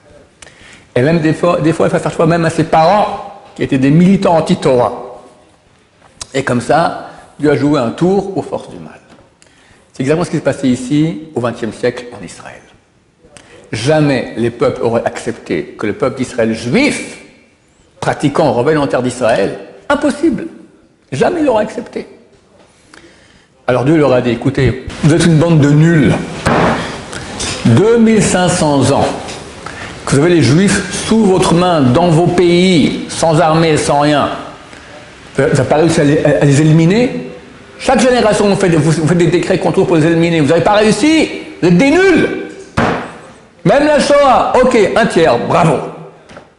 Et 0.94 1.02
même 1.02 1.20
des 1.20 1.32
fois, 1.32 1.60
des 1.60 1.72
fois, 1.72 1.86
elle 1.86 1.92
va 1.92 1.98
faire 2.00 2.10
tchouva 2.10 2.26
même 2.26 2.44
à 2.44 2.50
ses 2.50 2.64
parents, 2.64 3.42
qui 3.54 3.62
étaient 3.62 3.78
des 3.78 3.90
militants 3.90 4.36
anti-Torah. 4.36 5.22
Et 6.34 6.44
comme 6.44 6.60
ça, 6.60 7.10
Dieu 7.38 7.50
a 7.50 7.56
joué 7.56 7.80
un 7.80 7.90
tour 7.90 8.36
aux 8.36 8.42
forces 8.42 8.70
du 8.70 8.78
mal. 8.78 9.00
C'est 9.92 10.02
exactement 10.02 10.24
ce 10.24 10.30
qui 10.30 10.36
s'est 10.36 10.42
passé 10.42 10.68
ici 10.68 11.24
au 11.34 11.40
XXe 11.40 11.76
siècle 11.76 12.06
en 12.18 12.24
Israël. 12.24 12.60
Jamais 13.72 14.34
les 14.36 14.50
peuples 14.50 14.82
auraient 14.82 15.04
accepté 15.04 15.74
que 15.78 15.86
le 15.86 15.92
peuple 15.92 16.16
d'Israël 16.16 16.54
juif, 16.54 17.18
pratiquant 18.00 18.52
rebelle 18.52 18.78
en 18.78 18.86
terre 18.86 19.02
d'Israël, 19.02 19.58
impossible. 19.88 20.46
Jamais 21.12 21.40
ils 21.40 21.46
l'auraient 21.46 21.64
accepté. 21.64 22.06
Alors 23.70 23.84
Dieu 23.84 23.98
leur 23.98 24.14
a 24.14 24.22
dit, 24.22 24.30
écoutez, 24.30 24.86
vous 25.04 25.14
êtes 25.14 25.26
une 25.26 25.36
bande 25.36 25.60
de 25.60 25.68
nuls. 25.68 26.14
2500 27.66 28.92
ans 28.92 29.04
que 30.06 30.16
vous 30.16 30.22
avez 30.22 30.36
les 30.36 30.40
juifs 30.40 30.90
sous 31.06 31.26
votre 31.26 31.52
main, 31.52 31.82
dans 31.82 32.08
vos 32.08 32.28
pays, 32.28 33.04
sans 33.10 33.38
armée, 33.42 33.76
sans 33.76 34.00
rien. 34.00 34.30
Vous 35.36 35.42
n'avez 35.42 35.64
pas 35.64 35.76
réussi 35.76 36.00
à 36.00 36.44
les 36.46 36.60
éliminer? 36.62 37.28
Chaque 37.78 38.00
génération, 38.00 38.48
vous 38.48 38.56
faites, 38.56 39.18
des 39.18 39.26
décrets 39.26 39.58
contre 39.58 39.82
pour 39.82 39.96
les 39.96 40.06
éliminer. 40.06 40.40
Vous 40.40 40.48
n'avez 40.48 40.62
pas 40.62 40.72
réussi? 40.72 41.28
Vous 41.60 41.68
êtes 41.68 41.76
des 41.76 41.90
nuls. 41.90 42.46
Même 43.66 43.84
la 43.84 44.00
Shoah, 44.00 44.54
ok, 44.62 44.78
un 44.96 45.04
tiers, 45.04 45.36
bravo. 45.46 45.74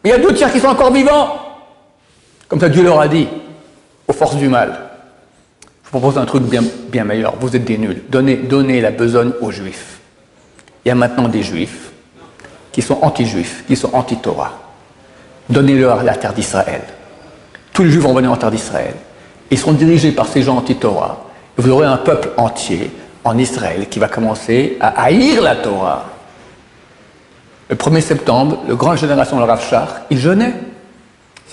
Mais 0.04 0.12
il 0.12 0.14
y 0.14 0.16
a 0.16 0.20
deux 0.20 0.36
tiers 0.36 0.52
qui 0.52 0.60
sont 0.60 0.68
encore 0.68 0.94
vivants. 0.94 1.40
Comme 2.48 2.60
ça, 2.60 2.70
Dieu 2.70 2.84
leur 2.84 3.02
a 3.02 3.08
dit, 3.08 3.28
aux 4.08 4.14
forces 4.14 4.36
du 4.36 4.48
mal. 4.48 4.89
Je 5.90 5.94
vous 5.94 6.02
propose 6.02 6.22
un 6.22 6.26
truc 6.26 6.44
bien, 6.44 7.04
meilleur. 7.04 7.34
Vous 7.40 7.56
êtes 7.56 7.66
des 7.66 7.80
nuls. 7.80 8.04
Donnez, 8.10 8.80
la 8.80 8.92
besogne 8.92 9.32
aux 9.42 9.50
juifs. 9.50 9.98
Il 10.86 10.90
y 10.90 10.92
a 10.92 10.96
maintenant 10.96 11.28
des 11.28 11.42
juifs 11.42 11.90
qui 12.72 12.84
sont 12.84 13.00
anti-juifs, 13.02 13.64
qui 13.66 13.76
sont 13.76 13.90
anti-Torah. 13.94 14.52
Donnez-leur 15.50 16.04
la 16.04 16.14
terre 16.14 16.34
d'Israël. 16.34 16.82
Tous 17.74 17.84
les 17.84 17.90
juifs 17.90 18.04
vont 18.04 18.14
venir 18.14 18.32
en 18.32 18.38
terre 18.38 18.52
d'Israël. 18.52 18.94
Ils 19.50 19.58
seront 19.58 19.72
dirigés 19.72 20.12
par 20.12 20.28
ces 20.28 20.44
gens 20.44 20.58
anti-Torah. 20.58 21.26
Vous 21.58 21.72
aurez 21.72 21.88
un 21.88 21.98
peuple 21.98 22.30
entier 22.38 22.92
en 23.24 23.36
Israël 23.40 23.90
qui 23.90 23.98
va 23.98 24.08
commencer 24.10 24.78
à 24.80 24.90
haïr 25.02 25.42
la 25.42 25.56
Torah. 25.56 26.06
Le 27.68 27.76
1er 27.76 28.02
septembre, 28.02 28.60
le 28.68 28.76
grand 28.76 28.96
génération, 28.96 29.40
le 29.40 29.46
Rav 29.46 29.60
il 30.12 30.20
jeûnait. 30.20 30.54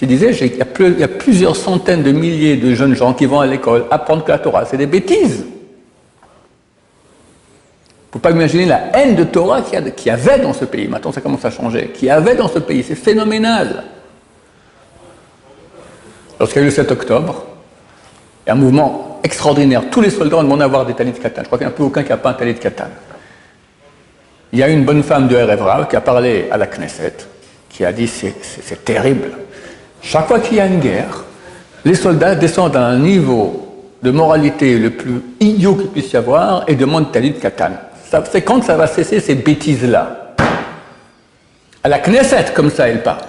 Il 0.02 0.08
disait, 0.08 0.30
il 0.32 0.56
y, 0.58 0.60
a 0.60 0.66
il 0.78 0.98
y, 0.98 1.02
a 1.02 1.08
plusieurs 1.08 1.56
centaines 1.56 2.02
de 2.02 2.12
milliers 2.12 2.56
de 2.56 2.74
jeunes 2.74 2.94
gens 2.94 3.14
qui 3.14 3.24
vont 3.24 3.40
à 3.40 3.46
l'école 3.46 3.86
apprendre 3.90 4.24
que 4.24 4.30
la 4.30 4.38
Torah, 4.38 4.66
c'est 4.66 4.76
des 4.76 4.86
bêtises. 4.86 5.46
Il 8.06 8.08
ne 8.08 8.12
faut 8.12 8.18
pas 8.18 8.30
imaginer 8.30 8.66
la 8.66 8.94
haine 8.94 9.14
de 9.14 9.24
Torah 9.24 9.62
qu'il 9.62 9.78
y, 10.06 10.10
avait 10.10 10.38
dans 10.38 10.52
ce 10.52 10.66
pays. 10.66 10.86
Maintenant, 10.86 11.12
ça 11.12 11.22
commence 11.22 11.44
à 11.46 11.50
changer. 11.50 11.88
Qu'il 11.94 12.08
y 12.08 12.10
avait 12.10 12.34
dans 12.34 12.48
ce 12.48 12.58
pays. 12.58 12.84
C'est 12.86 12.94
phénoménal. 12.94 13.84
Lorsqu'il 16.38 16.60
y 16.60 16.60
a 16.60 16.62
eu 16.64 16.68
le 16.70 16.74
7 16.74 16.92
octobre, 16.92 17.46
et 18.46 18.50
un 18.50 18.54
mouvement 18.54 19.20
extraordinaire. 19.24 19.84
Tous 19.90 20.00
les 20.00 20.10
soldats 20.10 20.36
ont 20.36 20.42
demandé 20.42 20.62
à 20.62 20.66
avoir 20.66 20.86
des 20.86 20.94
talis 20.94 21.12
de 21.12 21.18
katane. 21.18 21.44
Je 21.44 21.48
crois 21.48 21.58
qu'il 21.58 21.66
n'y 21.66 21.72
a 21.72 21.74
plus 21.74 21.84
aucun 21.84 22.02
qui 22.02 22.10
n'a 22.10 22.16
pas 22.16 22.30
un 22.30 22.34
talit 22.34 22.54
de 22.54 22.58
katane. 22.58 22.92
Il 24.52 24.58
y 24.58 24.62
a 24.62 24.68
une 24.68 24.84
bonne 24.84 25.02
femme 25.02 25.26
de 25.26 25.36
Erevra 25.36 25.86
qui 25.86 25.96
a 25.96 26.00
parlé 26.00 26.48
à 26.50 26.56
la 26.56 26.66
Knesset, 26.66 27.16
qui 27.68 27.84
a 27.84 27.92
dit 27.92 28.06
c'est 28.06 28.84
terrible. 28.84 29.30
Chaque 30.06 30.28
fois 30.28 30.38
qu'il 30.38 30.56
y 30.56 30.60
a 30.60 30.66
une 30.66 30.78
guerre, 30.78 31.24
les 31.84 31.96
soldats 31.96 32.36
descendent 32.36 32.76
à 32.76 32.86
un 32.86 32.96
niveau 32.96 33.86
de 34.00 34.12
moralité 34.12 34.78
le 34.78 34.90
plus 34.90 35.20
idiot 35.40 35.74
qu'il 35.74 35.88
puisse 35.88 36.12
y 36.12 36.16
avoir 36.16 36.62
et 36.68 36.76
demandent 36.76 37.10
talit 37.10 37.32
de 37.32 37.38
katane. 37.38 37.76
C'est 38.30 38.42
quand 38.42 38.62
ça 38.62 38.76
va 38.76 38.86
cesser 38.86 39.18
ces 39.18 39.34
bêtises-là? 39.34 40.34
À 41.82 41.88
la 41.88 41.98
Knesset, 41.98 42.52
comme 42.54 42.70
ça, 42.70 42.88
elle 42.88 43.02
parle. 43.02 43.24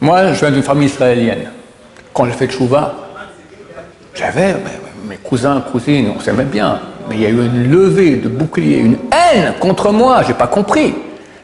Moi, 0.00 0.32
je 0.32 0.40
viens 0.40 0.50
d'une 0.50 0.64
famille 0.64 0.88
israélienne. 0.88 1.48
Quand 2.12 2.24
j'ai 2.24 2.32
fait 2.32 2.48
Tchouva, 2.48 2.96
j'avais 4.12 4.56
mes 5.08 5.18
cousins, 5.18 5.62
cousines, 5.70 6.12
on 6.16 6.18
s'aimait 6.18 6.42
bien, 6.42 6.80
mais 7.08 7.14
il 7.14 7.22
y 7.22 7.26
a 7.26 7.28
eu 7.28 7.46
une 7.46 7.70
levée 7.70 8.16
de 8.16 8.28
bouclier, 8.28 8.78
une 8.78 8.98
haine 9.12 9.54
contre 9.60 9.92
moi, 9.92 10.24
j'ai 10.26 10.34
pas 10.34 10.48
compris. 10.48 10.94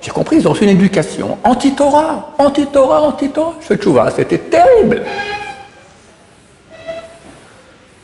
J'ai 0.06 0.12
compris, 0.12 0.36
ils 0.36 0.46
ont 0.46 0.52
reçu 0.52 0.62
une 0.62 0.70
éducation 0.70 1.36
anti-Torah, 1.42 2.34
anti-Torah, 2.38 3.02
anti-Torah. 3.08 3.54
Je 3.68 3.74
Tchouva, 3.74 4.08
c'était 4.12 4.38
terrible. 4.38 5.02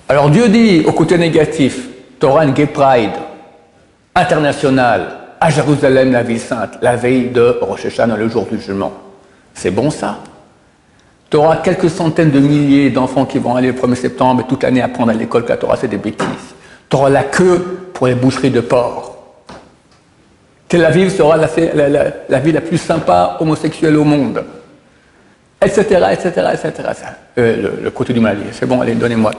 Alors 0.08 0.28
Dieu 0.28 0.48
dit 0.48 0.82
au 0.84 0.90
côté 0.90 1.16
négatif, 1.16 1.88
Torah 2.18 2.44
and 2.44 2.54
Gay 2.54 2.66
Pride, 2.66 3.12
international, 4.16 5.16
à 5.40 5.48
Jérusalem, 5.50 6.10
la 6.10 6.24
ville 6.24 6.40
sainte, 6.40 6.72
la 6.82 6.96
veille 6.96 7.28
de 7.28 7.58
Rosh 7.60 7.86
Hashanah, 7.86 8.16
le 8.16 8.28
jour 8.28 8.46
du 8.46 8.58
jugement. 8.58 8.92
C'est 9.54 9.70
bon 9.70 9.88
ça? 9.88 10.18
Tu 11.30 11.36
auras 11.36 11.58
quelques 11.58 11.88
centaines 11.88 12.32
de 12.32 12.40
milliers 12.40 12.90
d'enfants 12.90 13.26
qui 13.26 13.38
vont 13.38 13.54
aller 13.54 13.70
le 13.70 13.78
1er 13.78 13.94
septembre 13.94 14.40
et 14.40 14.48
toute 14.48 14.64
l'année 14.64 14.82
apprendre 14.82 15.12
à 15.12 15.14
l'école 15.14 15.44
que 15.44 15.50
la 15.50 15.56
Torah 15.56 15.76
c'est 15.76 15.86
des 15.86 15.98
bêtises. 15.98 16.26
Tu 16.88 16.96
auras 16.96 17.10
la 17.10 17.22
queue 17.22 17.90
pour 17.94 18.08
les 18.08 18.16
boucheries 18.16 18.50
de 18.50 18.60
porc. 18.60 19.11
Tel 20.72 20.86
Aviv 20.86 21.10
sera 21.10 21.36
la, 21.36 22.38
ville 22.38 22.54
la 22.54 22.60
plus 22.62 22.78
sympa 22.78 23.36
homosexuelle 23.40 23.94
au 23.94 24.04
monde. 24.04 24.42
Etc., 25.60 25.82
etc., 25.82 26.30
etc. 26.54 26.72
le, 27.36 27.90
côté 27.90 28.14
du 28.14 28.20
mal, 28.20 28.38
c'est 28.52 28.64
bon, 28.64 28.80
allez, 28.80 28.94
donnez-moi. 28.94 29.32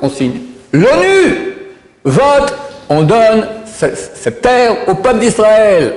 On 0.00 0.08
signe. 0.08 0.40
L'ONU 0.72 1.54
vote, 2.02 2.54
on 2.88 3.02
donne 3.02 3.46
cette 3.66 4.40
terre 4.40 4.74
au 4.88 4.94
peuple 4.94 5.18
d'Israël. 5.18 5.92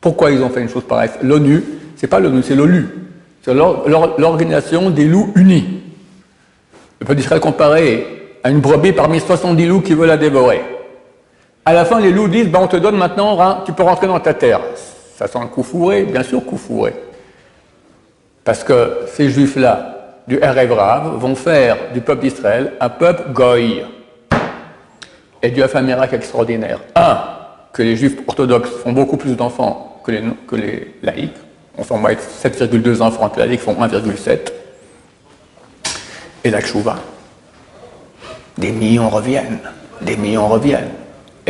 Pourquoi 0.00 0.30
ils 0.30 0.40
ont 0.40 0.48
fait 0.48 0.62
une 0.62 0.70
chose 0.70 0.84
pareille? 0.84 1.10
L'ONU, 1.22 1.62
c'est 1.96 2.06
pas 2.06 2.20
l'ONU, 2.20 2.42
c'est 2.42 2.54
l'OLU. 2.54 2.88
C'est 3.42 3.52
l'organisation 3.52 4.88
des 4.88 5.04
loups 5.04 5.30
unis. 5.36 5.82
Le 7.00 7.04
peuple 7.04 7.20
d'Israël 7.20 7.42
comparé 7.42 8.38
à 8.42 8.48
une 8.48 8.60
brebis 8.60 8.92
parmi 8.92 9.20
70 9.20 9.66
loups 9.66 9.82
qui 9.82 9.92
veulent 9.92 10.08
la 10.08 10.16
dévorer. 10.16 10.79
À 11.64 11.72
la 11.72 11.84
fin, 11.84 12.00
les 12.00 12.10
loups 12.10 12.28
disent, 12.28 12.48
ben, 12.48 12.60
on 12.62 12.66
te 12.66 12.76
donne 12.76 12.96
maintenant, 12.96 13.62
tu 13.64 13.72
peux 13.72 13.82
rentrer 13.82 14.06
dans 14.06 14.20
ta 14.20 14.34
terre. 14.34 14.60
Ça 15.16 15.26
sent 15.26 15.38
le 15.40 15.48
coup 15.48 15.62
fourré, 15.62 16.04
bien 16.04 16.22
sûr 16.22 16.44
coup 16.44 16.56
fourré. 16.56 16.94
Parce 18.44 18.64
que 18.64 19.02
ces 19.12 19.28
juifs-là, 19.28 19.96
du 20.26 20.38
Erev 20.38 20.72
vont 21.18 21.34
faire 21.34 21.76
du 21.92 22.00
peuple 22.00 22.22
d'Israël 22.22 22.72
un 22.80 22.88
peuple 22.88 23.32
goy. 23.32 23.84
Et 25.42 25.50
Dieu 25.50 25.64
a 25.64 25.68
fait 25.68 25.78
un 25.78 25.82
miracle 25.82 26.14
extraordinaire. 26.14 26.80
Un, 26.94 27.18
que 27.72 27.82
les 27.82 27.96
juifs 27.96 28.16
orthodoxes 28.26 28.70
font 28.82 28.92
beaucoup 28.92 29.16
plus 29.16 29.36
d'enfants 29.36 30.00
que 30.04 30.12
les, 30.12 30.22
que 30.46 30.56
les 30.56 30.94
laïcs, 31.02 31.36
on 31.90 31.96
va 31.98 32.12
être 32.12 32.22
7,2 32.22 33.00
enfants 33.00 33.30
la 33.36 33.46
Ligue 33.46 33.60
font 33.60 33.74
1,7. 33.74 34.38
Et 36.44 36.50
la 36.50 36.60
Chouva. 36.60 36.96
Des 38.58 38.72
millions 38.72 39.08
reviennent, 39.08 39.58
des 40.00 40.16
millions 40.16 40.48
reviennent. 40.48 40.90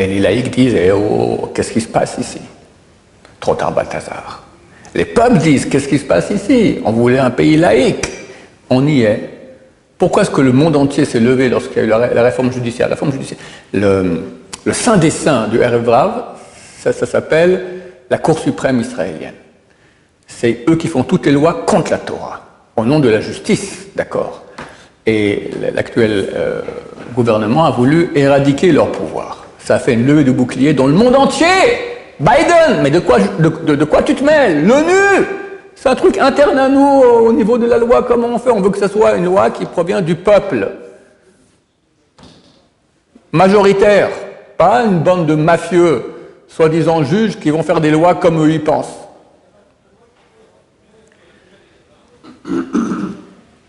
Et 0.01 0.07
les 0.07 0.19
laïcs 0.19 0.51
disent 0.51 0.75
eh 0.75 0.93
oh, 0.93 1.51
qu'est-ce 1.55 1.73
qui 1.73 1.81
se 1.83 1.89
passe 1.89 2.17
ici? 2.19 2.41
Trop 3.39 3.55
tard, 3.55 3.73
Balthazar. 3.73 4.43
Les 4.95 5.05
peuples 5.05 5.37
disent 5.37 5.67
Qu'est-ce 5.67 5.89
qui 5.89 5.99
se 5.99 6.07
passe 6.07 6.31
ici? 6.31 6.79
On 6.87 6.93
voulait 6.93 7.19
un 7.19 7.29
pays 7.29 7.59
laïque. 7.59 8.09
On 8.71 8.87
y 8.87 9.03
est. 9.03 9.29
Pourquoi 9.99 10.23
est-ce 10.23 10.31
que 10.31 10.41
le 10.41 10.53
monde 10.53 10.75
entier 10.77 11.05
s'est 11.05 11.21
levé 11.21 11.51
lorsqu'il 11.51 11.77
y 11.77 11.81
a 11.81 11.85
eu 11.85 12.15
la, 12.15 12.23
réforme 12.23 12.51
judiciaire? 12.51 12.89
La 12.89 12.95
réforme 12.95 13.13
judiciaire. 13.13 13.39
Le, 13.75 14.23
Saint 14.73 14.97
des 14.97 15.11
Saints 15.11 15.49
du 15.49 15.61
Erev 15.61 15.87
ça 16.79 16.93
s'appelle 16.95 17.63
la 18.09 18.17
Cour 18.17 18.39
suprême 18.39 18.81
israélienne 18.81 19.35
c'est 20.27 20.65
eux 20.69 20.77
qui 20.77 20.89
font 20.89 21.03
toutes 21.03 21.27
les 21.27 21.33
lois 21.33 21.65
contre 21.67 21.91
la 21.91 21.99
Torah. 21.99 22.41
au 22.77 22.87
nom 22.87 23.01
de 23.01 23.11
la 23.11 23.21
justice, 23.21 23.89
d'accord? 23.95 24.45
Et 25.05 25.51
l'actuel 25.75 26.31
euh, 26.35 26.63
gouvernement 27.15 27.67
a 27.67 27.71
voulu 27.71 28.11
éradiquer 28.15 28.73
leur 28.73 28.93
pouvoir. 28.93 29.50
Ça 29.71 29.79
fait 29.79 29.93
une 29.93 30.05
levée 30.05 30.25
de 30.25 30.33
bouclier 30.33 30.75
dans 30.75 30.89
le 30.89 30.95
monde 30.95 31.15
entier. 31.15 31.47
Biden, 32.19 32.83
mais 32.83 32.91
de 32.91 32.99
quoi, 32.99 33.19
de, 33.21 33.85
quoi 33.85 34.03
tu 34.03 34.17
te 34.17 34.25
mêles? 34.25 34.67
L'ONU 34.67 35.25
C'est 35.77 35.89
un 35.89 35.95
truc 35.95 36.19
interne 36.19 36.59
à 36.59 36.69
nous 36.69 36.81
au 36.81 37.33
niveau 37.33 37.57
de 37.57 37.67
la 37.67 37.79
loi. 37.79 38.03
Comment 38.03 38.27
on 38.27 38.39
fait? 38.41 38.51
On 38.51 38.61
veut 38.61 38.71
que 38.71 38.81
ce 38.81 38.89
soit 38.89 39.15
une 39.15 39.27
loi 39.27 39.49
qui 39.51 39.65
provient 39.67 40.01
du 40.01 40.17
peuple. 40.17 40.73
Majoritaire, 43.31 44.11
pas 44.59 44.83
une 44.83 44.99
bande 45.05 45.27
de 45.27 45.37
mafieux, 45.37 46.03
soi-disant 46.49 47.05
juges, 47.05 47.39
qui 47.39 47.51
vont 47.51 47.63
faire 47.63 47.81
des 47.81 47.93
lois 47.93 48.17
comme 48.17 48.45
eux 48.45 48.51
y 48.51 48.59
pensent. 48.59 48.99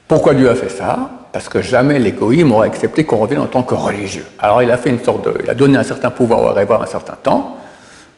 Pourquoi 0.07 0.33
Dieu 0.33 0.49
a 0.49 0.55
fait 0.55 0.69
ça? 0.69 1.11
Parce 1.31 1.47
que 1.47 1.61
jamais 1.61 1.97
les 1.97 2.11
goïms 2.11 2.51
auraient 2.51 2.67
accepté 2.67 3.05
qu'on 3.05 3.17
revienne 3.17 3.41
en 3.41 3.47
tant 3.47 3.63
que 3.63 3.73
religieux. 3.73 4.25
Alors 4.39 4.61
il 4.61 4.69
a 4.71 4.77
fait 4.77 4.89
une 4.89 5.03
sorte 5.03 5.25
de... 5.25 5.33
Il 5.43 5.49
a 5.49 5.53
donné 5.53 5.77
un 5.77 5.83
certain 5.83 6.09
pouvoir 6.09 6.41
au 6.41 6.53
rêveur 6.53 6.81
un 6.81 6.87
certain 6.87 7.15
temps. 7.21 7.57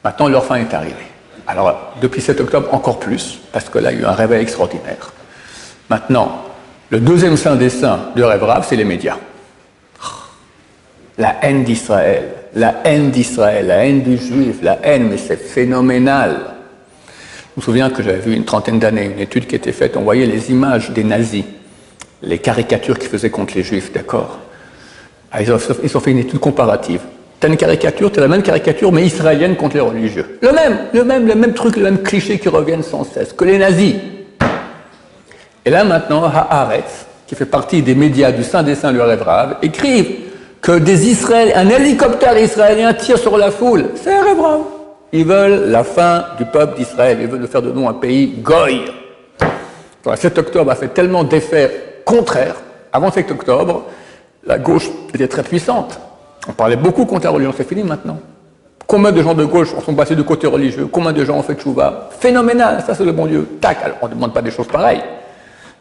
Maintenant, 0.04 0.28
leur 0.28 0.44
fin 0.46 0.56
est 0.56 0.74
arrivée. 0.74 0.96
Alors, 1.48 1.94
depuis 2.02 2.22
7 2.22 2.40
octobre, 2.42 2.74
encore 2.74 3.00
plus, 3.00 3.40
parce 3.52 3.70
que 3.70 3.78
là, 3.78 3.92
il 3.92 4.00
y 4.00 4.02
a 4.02 4.04
eu 4.04 4.06
un 4.06 4.14
réveil 4.14 4.42
extraordinaire. 4.42 5.12
Maintenant, 5.90 6.44
le 6.90 7.00
deuxième 7.00 7.38
saint 7.38 7.56
des 7.56 7.70
saints 7.70 8.00
du 8.16 8.24
rêve 8.24 8.44
rave, 8.44 8.66
c'est 8.68 8.76
les 8.76 8.86
médias. 8.86 9.18
La 11.18 11.36
haine 11.44 11.64
d'Israël, 11.64 12.24
la 12.56 12.76
haine 12.86 13.12
d'Israël, 13.12 13.68
la 13.68 13.86
haine 13.86 14.02
du 14.02 14.18
juif, 14.18 14.58
la 14.62 14.80
haine, 14.84 15.10
mais 15.10 15.18
c'est 15.18 15.38
phénoménal. 15.38 16.38
Je 17.56 17.62
me 17.62 17.62
souviens 17.62 17.90
que 17.90 18.02
j'avais 18.02 18.20
vu 18.20 18.34
une 18.34 18.46
trentaine 18.46 18.80
d'années 18.80 19.06
une 19.06 19.20
étude 19.20 19.46
qui 19.46 19.56
était 19.56 19.72
faite, 19.72 19.96
on 19.96 20.02
voyait 20.02 20.26
les 20.26 20.50
images 20.50 20.90
des 20.90 21.04
nazis, 21.04 21.44
les 22.24 22.40
caricatures 22.40 22.98
qu'ils 22.98 23.10
faisaient 23.10 23.30
contre 23.30 23.54
les 23.56 23.64
juifs, 23.64 23.92
d'accord 23.94 24.40
ah, 25.32 25.42
ils, 25.42 25.52
ont, 25.52 25.58
fait 25.58 26.12
une 26.12 26.20
étude 26.20 26.40
comparative. 26.40 27.02
Tu 27.40 27.48
as 27.48 27.50
une 27.50 27.58
caricature, 27.58 28.12
tu 28.12 28.20
as 28.20 28.22
la 28.22 28.28
même 28.28 28.44
caricature, 28.44 28.92
mais 28.92 29.04
israélienne 29.04 29.56
contre 29.56 29.76
les 29.76 29.82
religieux. 29.82 30.38
Le 30.42 30.52
même, 30.52 30.78
le 30.94 31.04
même, 31.04 31.28
le 31.28 31.34
même 31.34 31.54
truc, 31.54 31.76
le 31.76 31.84
même 31.84 32.04
cliché 32.04 32.38
qui 32.38 32.50
reviennent 32.50 32.84
sans 32.84 33.04
cesse, 33.04 33.34
que 33.34 33.44
les 33.44 33.58
nazis. 33.58 33.96
Et 35.66 35.72
là 35.72 35.84
maintenant, 35.84 36.24
Haaretz, 36.24 37.08
qui 37.26 37.34
fait 37.34 37.46
partie 37.46 37.82
des 37.82 37.96
médias 37.96 38.32
du 38.32 38.44
Saint 38.44 38.62
des 38.62 38.76
Saints, 38.76 38.92
le 38.92 39.02
Rêve 39.02 39.26
écrivent 39.64 40.12
que 40.62 40.78
des 40.78 41.10
Israéliens, 41.10 41.54
un 41.56 41.70
hélicoptère 41.70 42.38
israélien 42.38 42.94
tire 42.94 43.18
sur 43.18 43.38
la 43.38 43.50
foule. 43.50 43.86
C'est 43.96 44.14
un 44.14 44.24
rêve 44.24 44.38
ils 45.16 45.26
veulent 45.26 45.70
la 45.70 45.84
fin 45.84 46.26
du 46.40 46.46
peuple 46.46 46.76
d'Israël. 46.78 47.20
Ils 47.22 47.28
veulent 47.28 47.48
faire 47.48 47.62
de 47.62 47.72
nous 47.72 47.88
un 47.88 47.94
pays 47.94 48.34
goy. 48.42 48.82
Le 50.06 50.16
7 50.16 50.40
octobre 50.40 50.72
a 50.72 50.76
fait 50.76 50.88
tellement 50.88 51.24
d'effets 51.24 51.93
contraires. 52.06 52.56
Avant 52.92 53.12
7 53.12 53.32
octobre, 53.32 53.84
la 54.46 54.60
gauche 54.60 54.90
était 55.14 55.28
très 55.28 55.44
puissante. 55.44 56.00
On 56.48 56.52
parlait 56.52 56.76
beaucoup 56.76 57.06
contre 57.06 57.26
la 57.26 57.32
religion. 57.32 57.54
C'est 57.56 57.68
fini 57.68 57.84
maintenant. 57.84 58.20
Combien 58.86 59.12
de 59.12 59.22
gens 59.22 59.34
de 59.34 59.46
gauche 59.46 59.74
sont 59.84 59.96
passés 59.96 60.16
du 60.16 60.24
côté 60.24 60.46
religieux? 60.46 60.88
Combien 60.92 61.14
de 61.14 61.24
gens 61.24 61.38
ont 61.38 61.44
fait 61.44 61.60
chouva? 61.60 62.10
Phénoménal, 62.20 62.84
ça 62.86 62.94
c'est 62.94 63.06
le 63.06 63.14
bon 63.14 63.26
Dieu. 63.26 63.48
Tac, 63.62 63.78
alors 63.84 63.98
on 64.02 64.08
ne 64.08 64.14
demande 64.14 64.34
pas 64.34 64.42
des 64.42 64.52
choses 64.52 64.68
pareilles. 64.68 65.02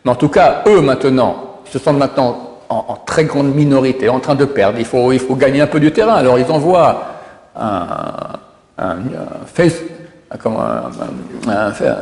Mais 0.04 0.10
en 0.10 0.14
tout 0.14 0.28
cas, 0.28 0.62
eux 0.66 0.80
maintenant, 0.80 1.60
se 1.70 1.78
sentent 1.78 1.98
maintenant 1.98 2.52
en, 2.68 2.96
très 3.04 3.24
grande 3.24 3.54
minorité, 3.54 4.08
en 4.08 4.20
train 4.20 4.34
de 4.34 4.44
perdre. 4.44 4.78
Il 4.78 4.84
faut, 4.84 5.12
il 5.12 5.18
faut 5.18 5.34
gagner 5.34 5.60
un 5.60 5.66
peu 5.66 5.80
du 5.80 5.92
terrain. 5.92 6.14
Alors 6.14 6.38
ils 6.38 6.50
envoient 6.50 7.02
un, 7.54 7.86
un, 8.78 8.96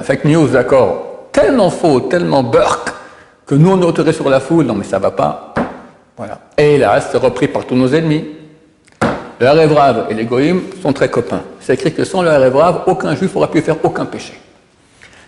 fake 0.02 0.24
news, 0.24 0.48
d'accord, 0.48 1.28
tellement 1.32 1.70
faux, 1.70 2.00
tellement 2.00 2.42
burk, 2.42 2.92
que 3.50 3.56
nous 3.56 3.72
on 3.72 4.06
est 4.06 4.12
sur 4.12 4.30
la 4.30 4.38
foule, 4.38 4.64
non 4.64 4.74
mais 4.74 4.84
ça 4.84 5.00
va 5.00 5.10
pas. 5.10 5.52
Voilà. 6.16 6.38
Et 6.56 6.78
là, 6.78 7.00
c'est 7.00 7.18
repris 7.18 7.48
par 7.48 7.64
tous 7.64 7.74
nos 7.74 7.88
ennemis. 7.92 8.24
Le 9.40 9.48
Rêve 9.48 10.04
et 10.08 10.14
les 10.14 10.24
Goïm 10.24 10.62
sont 10.80 10.92
très 10.92 11.08
copains. 11.08 11.42
C'est 11.58 11.74
écrit 11.74 11.92
que 11.92 12.04
sans 12.04 12.22
le 12.22 12.30
Rêve 12.30 12.56
aucun 12.86 13.16
juif 13.16 13.34
n'aurait 13.34 13.48
pu 13.48 13.60
faire 13.60 13.74
aucun 13.82 14.04
péché. 14.04 14.34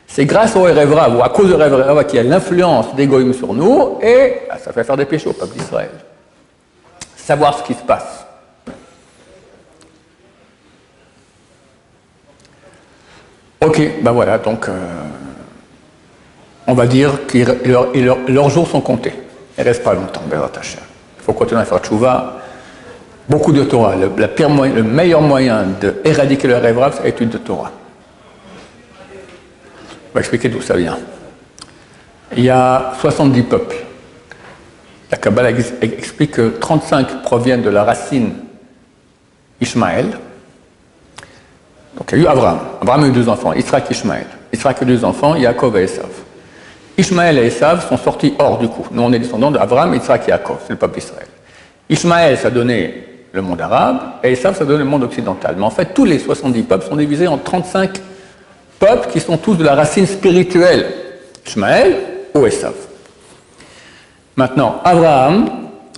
C'est 0.07 0.25
grâce 0.25 0.55
au 0.55 0.63
Rêve 0.63 0.93
ou 0.93 1.21
à 1.21 1.31
cause 1.31 1.49
du 1.49 1.55
Rêve 1.55 2.07
qu'il 2.07 2.19
y 2.19 2.21
a 2.21 2.23
l'influence 2.23 2.95
des 2.95 3.09
Goïm 3.09 3.35
sur 3.35 3.53
nous, 3.55 3.99
et 4.01 4.43
ça 4.63 4.73
fait 4.73 4.85
faire 4.85 4.97
des 4.97 5.07
péchés 5.07 5.29
au 5.29 5.33
peuple 5.33 5.59
d'Israël. 5.59 5.91
Savoir 7.17 7.59
ce 7.59 7.65
qui 7.65 7.75
se 7.75 7.83
passe. 7.83 8.25
Ok, 13.61 13.81
ben 14.01 14.13
voilà, 14.13 14.39
donc 14.39 14.69
euh, 14.69 14.73
on 16.67 16.75
va 16.75 16.87
dire 16.87 17.27
que 17.27 17.39
leurs 18.31 18.51
jours 18.51 18.69
sont 18.69 18.81
comptés. 18.81 19.13
Ils 19.59 19.61
ne 19.61 19.65
restent 19.67 19.83
pas 19.83 19.95
longtemps, 19.95 20.23
Il 20.31 21.23
faut 21.25 21.33
continuer 21.33 21.61
à 21.61 21.65
faire 21.65 21.79
tchouva. 21.79 22.39
Beaucoup 23.29 23.53
de 23.53 23.63
Torah. 23.65 23.95
Le, 23.97 24.09
le 24.09 24.83
meilleur 24.83 25.21
moyen 25.21 25.65
d'éradiquer 25.81 26.49
le 26.49 26.57
rêve 26.57 26.79
c'est 26.97 27.05
l'étude 27.05 27.31
de 27.31 27.39
Torah. 27.39 27.71
On 30.11 30.15
va 30.15 30.21
expliquer 30.21 30.49
d'où 30.49 30.61
ça 30.61 30.77
vient. 30.77 30.99
Il 32.37 32.45
y 32.45 32.51
a 32.51 32.95
70 33.01 33.43
peuples. 33.43 33.77
La 35.11 35.19
Kabbalah 35.19 35.51
explique 35.51 36.33
que 36.33 36.49
35 36.59 37.23
proviennent 37.23 37.63
de 37.63 37.71
la 37.71 37.85
racine 37.85 38.33
Ishmaël, 39.61 40.07
donc 41.97 42.09
il 42.13 42.19
y 42.19 42.21
a 42.23 42.25
eu 42.25 42.27
Abraham. 42.27 42.59
Abraham 42.81 43.05
a 43.05 43.07
eu 43.07 43.13
deux 43.13 43.29
enfants, 43.29 43.53
Israël 43.53 43.85
et 43.89 43.93
Ishmaël. 43.93 44.27
Israël 44.53 44.77
a 44.81 44.83
eu 44.83 44.87
deux 44.87 45.05
enfants, 45.05 45.37
Yaakov 45.37 45.77
et 45.77 45.83
Esav. 45.85 46.09
Ishmaël 46.97 47.39
et 47.39 47.47
Esav 47.47 47.89
sont 47.89 47.97
sortis 47.97 48.35
hors 48.39 48.59
du 48.59 48.69
coup. 48.69 48.87
Nous, 48.91 49.03
on 49.03 49.13
est 49.13 49.19
descendants 49.19 49.51
d'Abraham, 49.51 49.95
Israël 49.95 50.21
et 50.27 50.31
Yaakov, 50.31 50.59
c'est 50.67 50.73
le 50.73 50.79
peuple 50.79 50.99
d'Israël. 51.01 51.27
Ishmaël, 51.89 52.37
ça 52.39 52.51
donnait 52.51 53.05
le 53.33 53.43
monde 53.43 53.61
arabe, 53.61 53.99
et 54.23 54.33
Esav, 54.33 54.57
ça 54.57 54.65
donnait 54.65 54.85
le 54.85 54.91
monde 54.91 55.05
occidental. 55.05 55.55
Mais 55.57 55.65
en 55.65 55.71
fait, 55.71 55.95
tous 55.95 56.05
les 56.05 56.19
70 56.19 56.63
peuples 56.63 56.87
sont 56.87 56.97
divisés 56.97 57.27
en 57.29 57.39
35 57.39 57.99
peuples 58.79 59.09
qui 59.11 59.21
sont 59.21 59.39
tous 59.39 59.55
de 59.55 59.65
la 59.65 59.75
racine 59.75 60.07
spirituelle. 60.07 60.87
Ishmaël 61.47 61.97
ou 62.35 62.47
Esav. 62.47 62.75
Maintenant, 64.37 64.81
Abraham, 64.85 65.51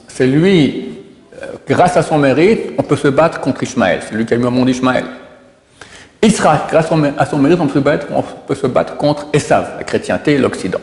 c'est 0.09 0.27
lui, 0.27 0.99
euh, 1.43 1.47
grâce 1.69 1.97
à 1.97 2.03
son 2.03 2.19
mérite, 2.19 2.73
on 2.79 2.83
peut 2.83 2.97
se 2.97 3.09
battre 3.09 3.41
contre 3.41 3.63
Ishmaël. 3.63 4.01
C'est 4.07 4.15
lui 4.15 4.27
qui 4.27 4.35
a 4.35 4.37
mis 4.37 4.45
au 4.45 4.51
monde 4.51 4.69
Ishmaël. 4.69 5.05
Israël, 6.25 6.61
grâce 6.71 6.87
à 7.19 7.27
son 7.27 7.39
mérite, 7.39 7.61
on 7.61 7.67
peut 7.67 8.55
se 8.55 8.67
battre, 8.67 8.97
contre 8.97 9.27
Esav, 9.33 9.75
la 9.79 9.85
chrétienté 9.85 10.33
et 10.33 10.39
l'Occident. 10.39 10.81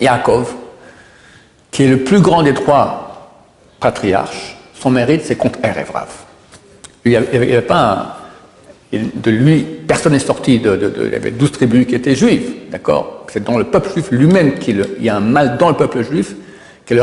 Yaakov, 0.00 0.52
qui 1.70 1.84
est 1.84 1.88
le 1.88 1.98
plus 1.98 2.20
grand 2.20 2.42
des 2.42 2.54
trois 2.54 3.40
patriarches, 3.80 4.56
son 4.74 4.90
mérite, 4.90 5.22
c'est 5.24 5.36
contre 5.36 5.58
Erevrav. 5.62 6.08
Il 7.04 7.10
n'y 7.10 7.16
avait, 7.16 7.60
pas 7.62 8.16
de 8.92 9.30
lui, 9.30 9.66
personne 9.86 10.12
n'est 10.12 10.18
sorti 10.18 10.58
de, 10.58 10.92
Il 11.06 11.12
y 11.12 11.16
avait 11.16 11.30
douze 11.30 11.52
tribus 11.52 11.86
qui 11.86 11.94
étaient 11.94 12.14
juives, 12.14 12.70
d'accord? 12.70 13.26
C'est 13.30 13.42
dans 13.42 13.58
le 13.58 13.64
peuple 13.64 13.90
juif 13.92 14.10
lui-même 14.10 14.58
qu'il 14.58 14.86
y 15.00 15.08
a 15.08 15.16
un 15.16 15.20
mal 15.20 15.56
dans 15.58 15.68
le 15.68 15.74
peuple 15.74 16.02
juif, 16.02 16.34
qui 16.86 16.92
est 16.92 16.96
le 16.96 17.02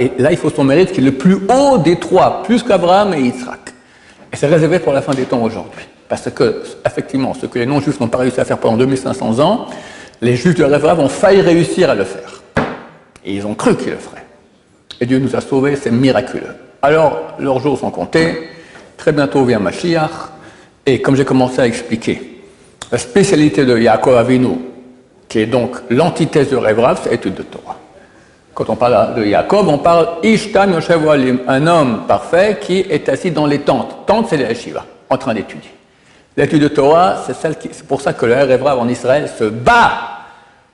et 0.00 0.12
là 0.18 0.30
il 0.30 0.36
faut 0.36 0.50
son 0.50 0.64
mérite 0.64 0.92
qui 0.92 1.00
est 1.00 1.04
le 1.04 1.12
plus 1.12 1.38
haut 1.48 1.78
des 1.78 1.98
trois, 1.98 2.42
plus 2.42 2.62
qu'Abraham 2.62 3.14
et 3.14 3.20
Yitzhak. 3.20 3.72
Et 4.32 4.36
c'est 4.36 4.46
réservé 4.46 4.78
pour 4.78 4.92
la 4.92 5.02
fin 5.02 5.12
des 5.14 5.24
temps 5.24 5.42
aujourd'hui. 5.42 5.84
Parce 6.12 6.30
que, 6.30 6.62
effectivement, 6.84 7.32
ce 7.32 7.46
que 7.46 7.58
les 7.58 7.64
non-juifs 7.64 7.98
n'ont 7.98 8.08
pas 8.08 8.18
réussi 8.18 8.38
à 8.38 8.44
faire 8.44 8.58
pendant 8.58 8.76
2500 8.76 9.38
ans, 9.38 9.64
les 10.20 10.36
juifs 10.36 10.56
de 10.56 10.62
Rêve 10.62 11.00
ont 11.00 11.08
failli 11.08 11.40
réussir 11.40 11.88
à 11.88 11.94
le 11.94 12.04
faire. 12.04 12.42
Et 13.24 13.32
ils 13.32 13.46
ont 13.46 13.54
cru 13.54 13.74
qu'ils 13.76 13.92
le 13.92 13.96
feraient. 13.96 14.26
Et 15.00 15.06
Dieu 15.06 15.18
nous 15.18 15.34
a 15.34 15.40
sauvés, 15.40 15.74
c'est 15.74 15.90
miraculeux. 15.90 16.54
Alors, 16.82 17.18
leurs 17.38 17.60
jours 17.60 17.78
sont 17.78 17.90
comptés. 17.90 18.50
Très 18.98 19.12
bientôt 19.12 19.42
vient 19.46 19.58
Mashiach. 19.58 20.10
Et 20.84 21.00
comme 21.00 21.16
j'ai 21.16 21.24
commencé 21.24 21.62
à 21.62 21.66
expliquer, 21.66 22.42
la 22.90 22.98
spécialité 22.98 23.64
de 23.64 23.78
Yaakov 23.78 24.18
Avinu, 24.18 24.58
qui 25.30 25.38
est 25.38 25.46
donc 25.46 25.76
l'antithèse 25.88 26.50
de 26.50 26.56
Rêve 26.56 26.78
c'est 27.02 27.12
l'étude 27.12 27.36
de 27.36 27.42
Torah. 27.42 27.78
Quand 28.52 28.68
on 28.68 28.76
parle 28.76 29.14
de 29.14 29.24
Yaakov, 29.24 29.66
on 29.66 29.78
parle 29.78 30.08
Ishtam 30.22 30.74
Yoshev 30.74 31.08
un 31.48 31.66
homme 31.66 32.02
parfait 32.06 32.58
qui 32.60 32.80
est 32.80 33.08
assis 33.08 33.30
dans 33.30 33.46
les 33.46 33.60
tentes. 33.60 34.04
Tentes, 34.06 34.26
c'est 34.28 34.36
les 34.36 34.44
yeshiva, 34.44 34.84
en 35.08 35.16
train 35.16 35.32
d'étudier. 35.32 35.70
L'étude 36.36 36.62
de 36.62 36.68
Torah, 36.68 37.16
c'est 37.26 37.86
pour 37.86 38.00
ça 38.00 38.14
que 38.14 38.24
le 38.24 38.32
Hébraï 38.32 38.78
en 38.78 38.88
Israël 38.88 39.30
se 39.38 39.44
bat 39.44 39.90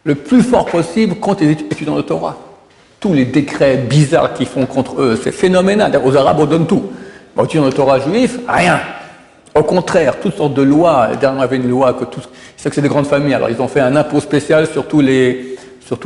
le 0.05 0.15
plus 0.15 0.43
fort 0.43 0.67
possible 0.67 1.17
contre 1.17 1.43
les 1.43 1.51
étudiants 1.51 1.97
de 1.97 2.03
Torah. 2.03 2.37
Tous 3.01 3.13
les 3.13 3.25
décrets 3.25 3.77
bizarres 3.77 4.35
qu'ils 4.35 4.47
font 4.47 4.67
contre 4.67 5.01
eux, 5.01 5.21
c'est 5.23 5.33
phénoménal. 5.33 6.01
Aux 6.05 6.17
Arabes, 6.17 6.39
on 6.41 6.47
donne 6.47 6.67
tout. 6.67 6.85
Aux 7.37 7.45
étudiants 7.45 7.67
de 7.67 7.73
Torah 7.73 7.99
juifs, 7.99 8.39
rien. 8.49 8.81
Au 9.55 9.65
contraire, 9.65 10.21
toutes 10.21 10.37
sortes 10.37 10.55
de 10.55 10.63
lois. 10.63 11.09
Dernièrement, 11.21 11.49
il 11.51 11.61
une 11.61 11.71
loi 11.71 11.93
que 11.93 12.05
tous. 12.05 12.29
C'est 12.57 12.69
que 12.69 12.75
c'est 12.77 12.83
des 12.83 12.89
grandes 12.89 13.07
familles. 13.07 13.35
Alors, 13.35 13.51
ils 13.51 13.61
ont 13.61 13.69
fait 13.69 13.81
un 13.81 13.97
impôt 13.97 14.21
spécial 14.21 14.69
sur 14.69 14.87
tous 14.87 15.01
les, 15.01 15.57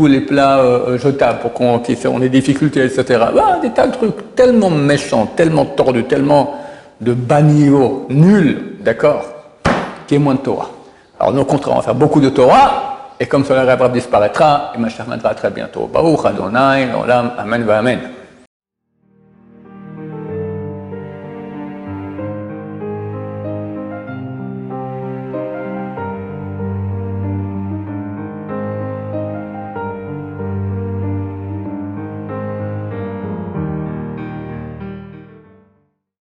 les 0.08 0.20
plats 0.20 0.60
euh, 0.60 0.96
jetables 0.98 1.40
pour 1.40 1.52
qu'on 1.52 1.82
ait 1.82 2.20
des 2.20 2.28
difficultés, 2.30 2.84
etc. 2.84 3.20
Ah, 3.38 3.58
des 3.60 3.70
tas 3.70 3.86
de 3.86 3.92
trucs 3.92 4.34
tellement 4.34 4.70
méchants, 4.70 5.26
tellement 5.36 5.66
tordus, 5.66 6.04
tellement 6.04 6.54
de 7.00 7.12
bas 7.12 7.42
nuls, 7.42 8.76
d'accord? 8.80 9.31
moins 10.18 10.34
de 10.34 10.40
Torah. 10.40 10.68
Alors, 11.18 11.32
nous, 11.32 11.42
au 11.42 11.44
on 11.70 11.76
va 11.76 11.82
faire 11.82 11.94
beaucoup 11.94 12.20
de 12.20 12.28
Torah, 12.30 13.14
et 13.18 13.26
comme 13.26 13.44
cela, 13.44 13.64
la 13.64 13.88
disparaîtra, 13.88 14.72
et 14.74 14.78
ma 14.78 14.88
chère 14.88 15.06
très 15.34 15.50
bientôt. 15.50 15.88
Baruch 15.92 16.24
Adonai, 16.24 16.88
Olam, 17.00 17.32
Amen, 17.38 17.62
va 17.64 17.78
Amen. 17.78 18.00